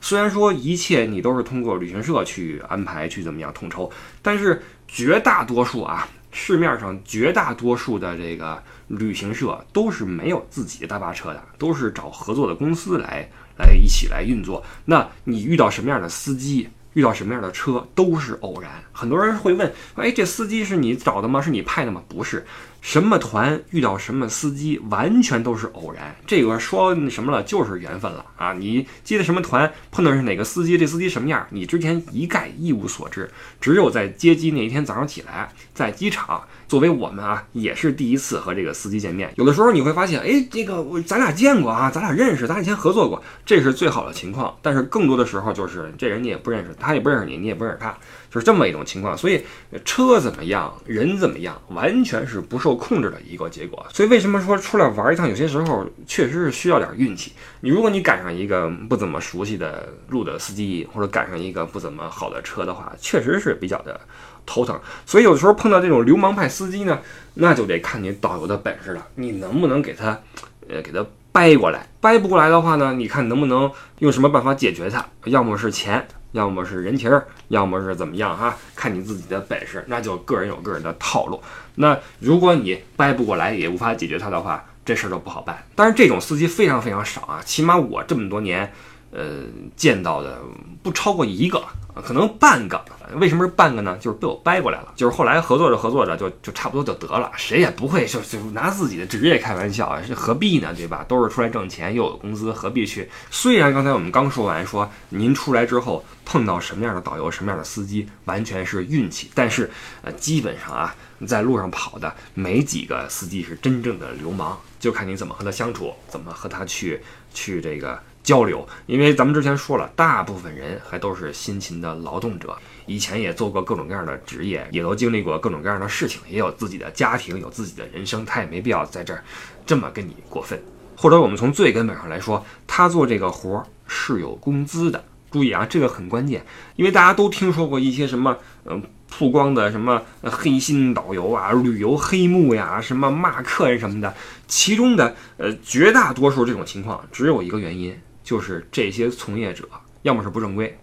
[0.00, 3.90] 虽然说一切你都是通过旅行社去安排去怎么样统筹，
[4.22, 6.06] 但是绝大多数啊。
[6.38, 13.26] 市面上绝大多数的这个旅行社都是没有自己的大巴车的，都是找合作的公司来
[13.58, 14.62] 来一起来运作。
[14.84, 18.70] 那你遇到什么样的司机，遇到什么样的车，都是偶然。
[18.92, 21.40] 很多人会问：哎，这司机是你找的吗？
[21.40, 22.02] 是你派的吗？
[22.06, 22.46] 不是。
[22.86, 26.14] 什么团遇到什么司机，完全都是偶然。
[26.24, 28.52] 这个说什么了，就是缘分了啊！
[28.52, 33.28] 你接的什么团，碰到是哪个司机，这司机什么样，你之前一概一无所知。
[33.60, 39.32] 只有在接机那一天早上起来，在机场，作为我们啊，也是第一次和这个司机见面。
[39.34, 44.56] 有的时候你会发现，哎，这个我咱俩见过啊，咱俩认识，咱俩以前合作过，这是最好的情况。
[44.62, 47.98] 但是更多的时候就是这人你也不认识，他也不认识你，你也不认识他。
[48.38, 49.42] 是这么一种情况，所以
[49.84, 53.84] 车怎么样，人怎么样，完全是不受控制的一个结果。
[53.92, 57.32] 所以为什么说出来玩一趟，有些时候确实是需要点运气。
[57.60, 64.00] 你如果你赶上一个不怎么熟悉的路的司机，或者赶上一个不怎么好的车的话，确实是比较的
[64.44, 64.78] 头疼。
[65.04, 67.00] 所以有的时候碰到这种流氓派司机呢，
[67.34, 70.20] 那就得看你导游的本事了，你能不能给他，
[70.68, 71.88] 呃，给他掰过来。
[72.00, 75.04] 掰不过来的话呢，你看能不能用什么办法解决他？
[75.24, 76.06] 要么是钱。
[76.36, 78.54] 要么是人情儿，要么是怎么样哈？
[78.74, 81.42] 看你自己的本事，那就个人有个人的套路。
[81.76, 85.64] 那如果你掰不过来，也无法解决它的话，这事儿就不好办。
[85.74, 88.70] 但是这种司机非常非常少啊，起码我这么多年，
[89.16, 89.44] 呃，
[89.74, 90.38] 见到的
[90.82, 91.64] 不超过一个，
[92.04, 92.78] 可能半个。
[93.14, 93.96] 为什么是半个呢？
[93.98, 94.92] 就是被我掰过来了。
[94.94, 97.32] 就是后来合作着合作着，就就差不多就得了。
[97.34, 100.74] 谁也不会就就拿自己的职业开玩笑啊，何必呢？
[100.76, 101.02] 对吧？
[101.08, 103.08] 都是出来挣钱，又有工资，何必去？
[103.30, 109.30] 虽然刚才我们刚说完，说您出来之后碰到什么样的导游、什么样的司机，完全是运气。
[109.34, 109.70] 但是
[110.02, 110.94] 呃，基本上啊，
[111.26, 117.00] 在路上跑的没几个司机是真正的流氓，就看你怎么和他相处，怎么和他去
[117.32, 117.98] 去这个。
[118.26, 129.22] 交流，因为咱们之前说了，大部分人还都是辛勤的劳动者，以前也做过各种各样的职业，也都经历过各种各样的事情，也有自己的家庭，有自己的人生，他也没必要在这儿
[129.64, 130.60] 这么跟你过分。
[130.96, 135.04] 或者我们从最根本上来说，他做这个活儿是有工资的。
[135.30, 144.14] 注意啊，这个很关键，因为大家都听说过一些什么，嗯，曝光的什么黑心导游啊，旅游黑幕呀，什么骂客人什么的，
[144.48, 147.94] 其中的呃绝大多数这种情况，只有一个原因。
[148.26, 149.68] 就是这些从业者，
[150.02, 150.76] 要么是不正规，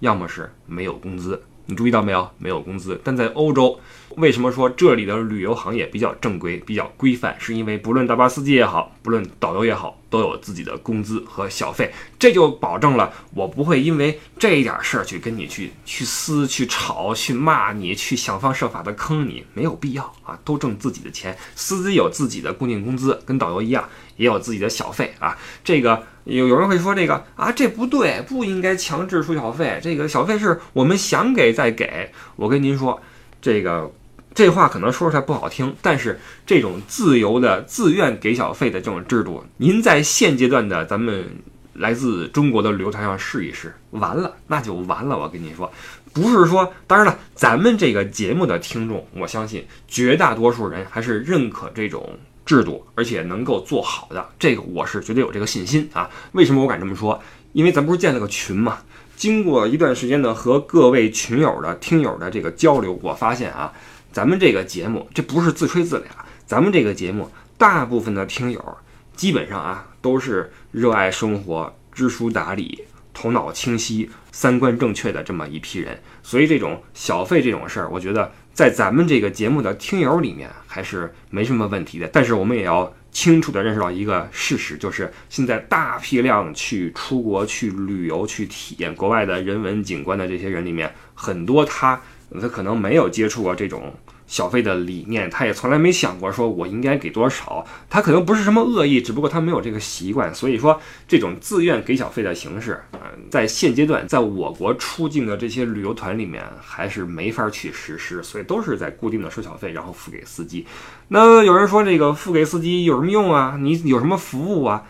[0.00, 1.40] 要么是没有工资。
[1.64, 2.28] 你注意到没有？
[2.38, 3.00] 没有工资。
[3.04, 3.78] 但在欧洲，
[4.16, 7.36] 为什么说这里的旅游行业比较正规、比较规范？
[7.38, 20.36] 是因为不论大巴司机也好，不论导游也好，都有自己的工资和小费，这就保证了我不会因为这一点事儿去跟你去去撕、去吵、去骂你、去想方设法的坑你，没有必要啊！
[20.44, 23.86] 都挣自己的钱，司机有自己的固定工资，跟导游一样，
[24.16, 25.36] 也有自己的小费啊。
[25.62, 32.10] 这个有有人会说这个啊，这不对，不应该强制出小费，这个小费是我们想给再给。
[32.36, 33.00] 我跟您说，
[33.42, 33.90] 这个。
[34.34, 41.28] 这话可能说出来不好听，但是这种自由的、自愿给小费的这种制度，您在现阶段的咱们
[41.72, 45.18] 来自中国的旅游团上试一试，完了那就完了。
[45.18, 45.72] 我跟您说，
[46.12, 52.16] 不是说，当然了，咱们这个节目的听众，我相信绝大多数人还是认可这种
[52.48, 54.26] 制度，而且能够做好的。
[54.38, 56.08] 这个我是绝对有这个信心啊。
[56.32, 57.20] 为什么我敢这么说？
[57.52, 58.78] 因为咱不是建了个群嘛，
[59.16, 63.70] 经过一段时间的和各位群友的听友的这个交流，我发现啊。
[64.10, 66.04] 咱们这个节目，这不是自吹自擂。
[66.46, 68.78] 咱们这个节目，大部分的听友
[69.14, 76.00] 基本上啊，都是热爱生活、知书达理、头脑清晰、三观正确的这么一批人。
[76.22, 82.10] 所以，这种小费这种事儿，我觉得在咱们这个节目的听友里面还是没什么问题的。
[82.12, 92.00] 但是，我们也要清楚地认识到一个事实，就是现在大批量去出国、去旅游、去体验国外的人文景观的这些人里面，很多他。
[92.40, 93.94] 他可能没有接触过这种
[94.28, 97.66] 小费的理念，他也从来没想过说我应该给多少。
[97.90, 100.32] 他可能不是什么恶意，只不过他没有这个习惯。
[100.32, 103.00] 所以说，这种自愿给小费的形式，嗯，
[103.30, 108.22] 在现阶段，在我国出境的这些旅游团里面，还是没法去实施。
[108.22, 110.66] 所以都是在固定的收小费，然后付给司机。
[111.08, 113.56] 那有人说这个付给司机有什么用啊？
[113.58, 114.84] 你有什么服务啊？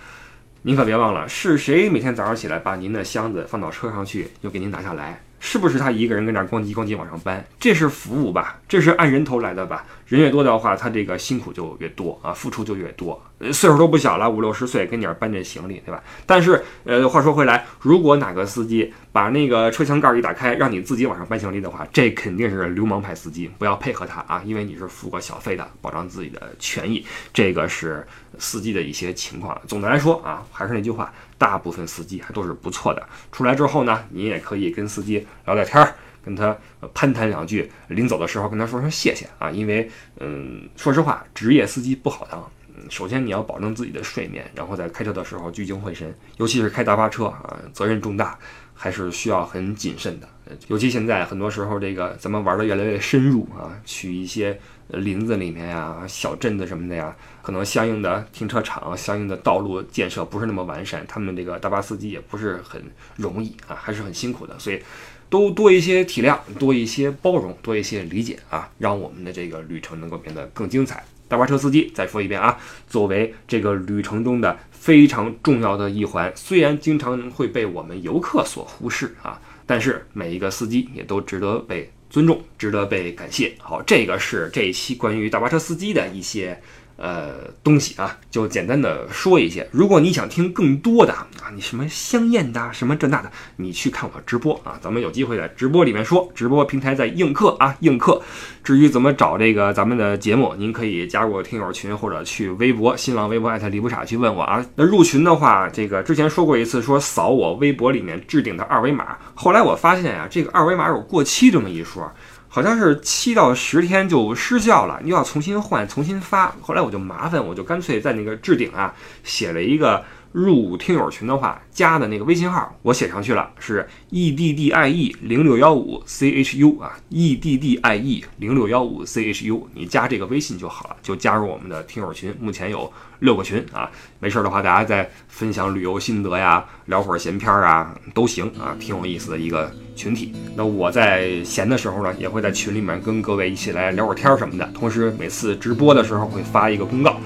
[0.63, 5.23] 您可别忘了，是谁每天早上起来把您的箱子放到车上去，又给您拿下来？
[5.51, 7.43] 是不是他一个人跟那咣叽咣叽往上搬？
[7.59, 8.61] 这是服务吧？
[8.69, 9.83] 这是按人头来的吧？
[10.07, 13.19] 人越多的话，他这个辛苦就越多啊，付出就越多。
[13.51, 16.03] 岁数都不小了，五六十岁，跟你这搬这行李，对吧？
[16.27, 27.03] 但是，呃，话说回来，如果哪个司机把那个车厢盖一打开，让你自己往上搬行李的话，这肯定是流氓派司机，不要配合他啊，因为你是付过小费的，保障自己的权益。
[27.33, 28.07] 这个是
[28.39, 29.59] 司机的一些情况。
[29.67, 31.11] 总的来说啊，还是那句话。
[31.39, 33.09] 大部分司机还都是不错的。
[33.33, 36.55] 出来之后呢，你也可以跟司机聊聊天儿，跟他
[36.93, 37.71] 攀谈两句。
[37.87, 42.51] 临走的时候跟他说声谢谢啊，因为嗯，说实话，职业司机不好当。
[42.91, 48.39] 首先你要保证自己的睡眠，然后在开车的时候聚精会神，尤其是开大巴车啊，责任重大，
[48.73, 50.29] 还是需要很谨慎的。
[50.69, 54.59] 尤其现在很多时候，这个咱们玩的越来越深入啊，去一些
[54.89, 62.83] 林子里面呀、小镇子什么的呀，可能相应的停车场、相应的道路建设不是那么完善，他们这个大巴司机也不是很
[63.17, 64.83] 容易啊，还是很辛苦的，所以
[65.29, 71.05] 都多一些体谅，多一些包容，多一些理解啊，让我们的这个旅程能够变得更精彩。
[71.29, 72.59] 大巴车司机再说一遍啊，
[72.89, 79.39] 作为这个旅程中的非常重要的一环，虽然经常会被我们游客所忽视啊。
[79.67, 83.55] 但是每一个司机也都值得被尊重，值得被感谢。
[83.59, 86.61] 好，这个是这一期关于大巴车司机的一些。
[86.99, 89.67] 呃，东西啊，就简单的说一些。
[89.71, 96.29] 如果你想听更多的啊，你什么香艳的，什么这那的，你去看我直播啊，咱们有机会在直播里面说。
[96.35, 98.21] 直播平台在映客啊，映客。
[98.65, 104.65] 至于怎么找这个咱们的节目，您可以加入我听友群，或者去微博、新浪微博艾特李不傻去问我啊。
[104.75, 109.17] 那入群的话，这个之前说过一次，说扫我微博里面置顶的二维码。
[109.35, 112.13] 后来我发现呀，这个二维码有过期这么一说。
[112.59, 116.53] 好像是七到十天就失效了，又要重新换、重新发。
[116.61, 118.93] 后来我就麻烦，我就干脆在那个置顶啊
[119.23, 129.05] 写了一个入听友群的话加的那个微信号，我写上去了，是 e d d i e 零六幺五 c h u 啊，e d d i e 零六幺五
[129.05, 132.35] c h u，你加这个微信就好了，就加入我们的听友群。
[132.41, 139.71] 目前有六个群啊，没事的话大家再分享旅游心得呀，聊会儿闲篇啊都行啊，挺有意思的一个。
[139.99, 144.65] 群体，那我在闲的时候呢，也会在群里面跟各位一起来聊会儿天什么的。
[144.73, 147.17] 同时，每次直播的时候会发一个公告，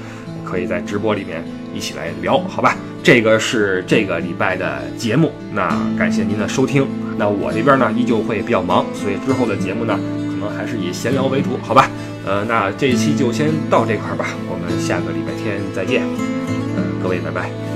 [0.42, 1.44] 可以在直播里面
[1.74, 2.76] 一起来聊，好吧？
[3.02, 5.68] 这个是这个礼拜的节目，那
[5.98, 6.86] 感谢您的收听。
[7.18, 9.98] 那我这边呢依旧会比较忙，所以之后的节目呢
[10.30, 11.90] 可能还是以闲聊为主，好吧？
[12.24, 16.02] 呃，那这一期就先到这块儿吧，我们下个礼拜天再见。
[16.76, 17.71] 嗯，各位拜拜。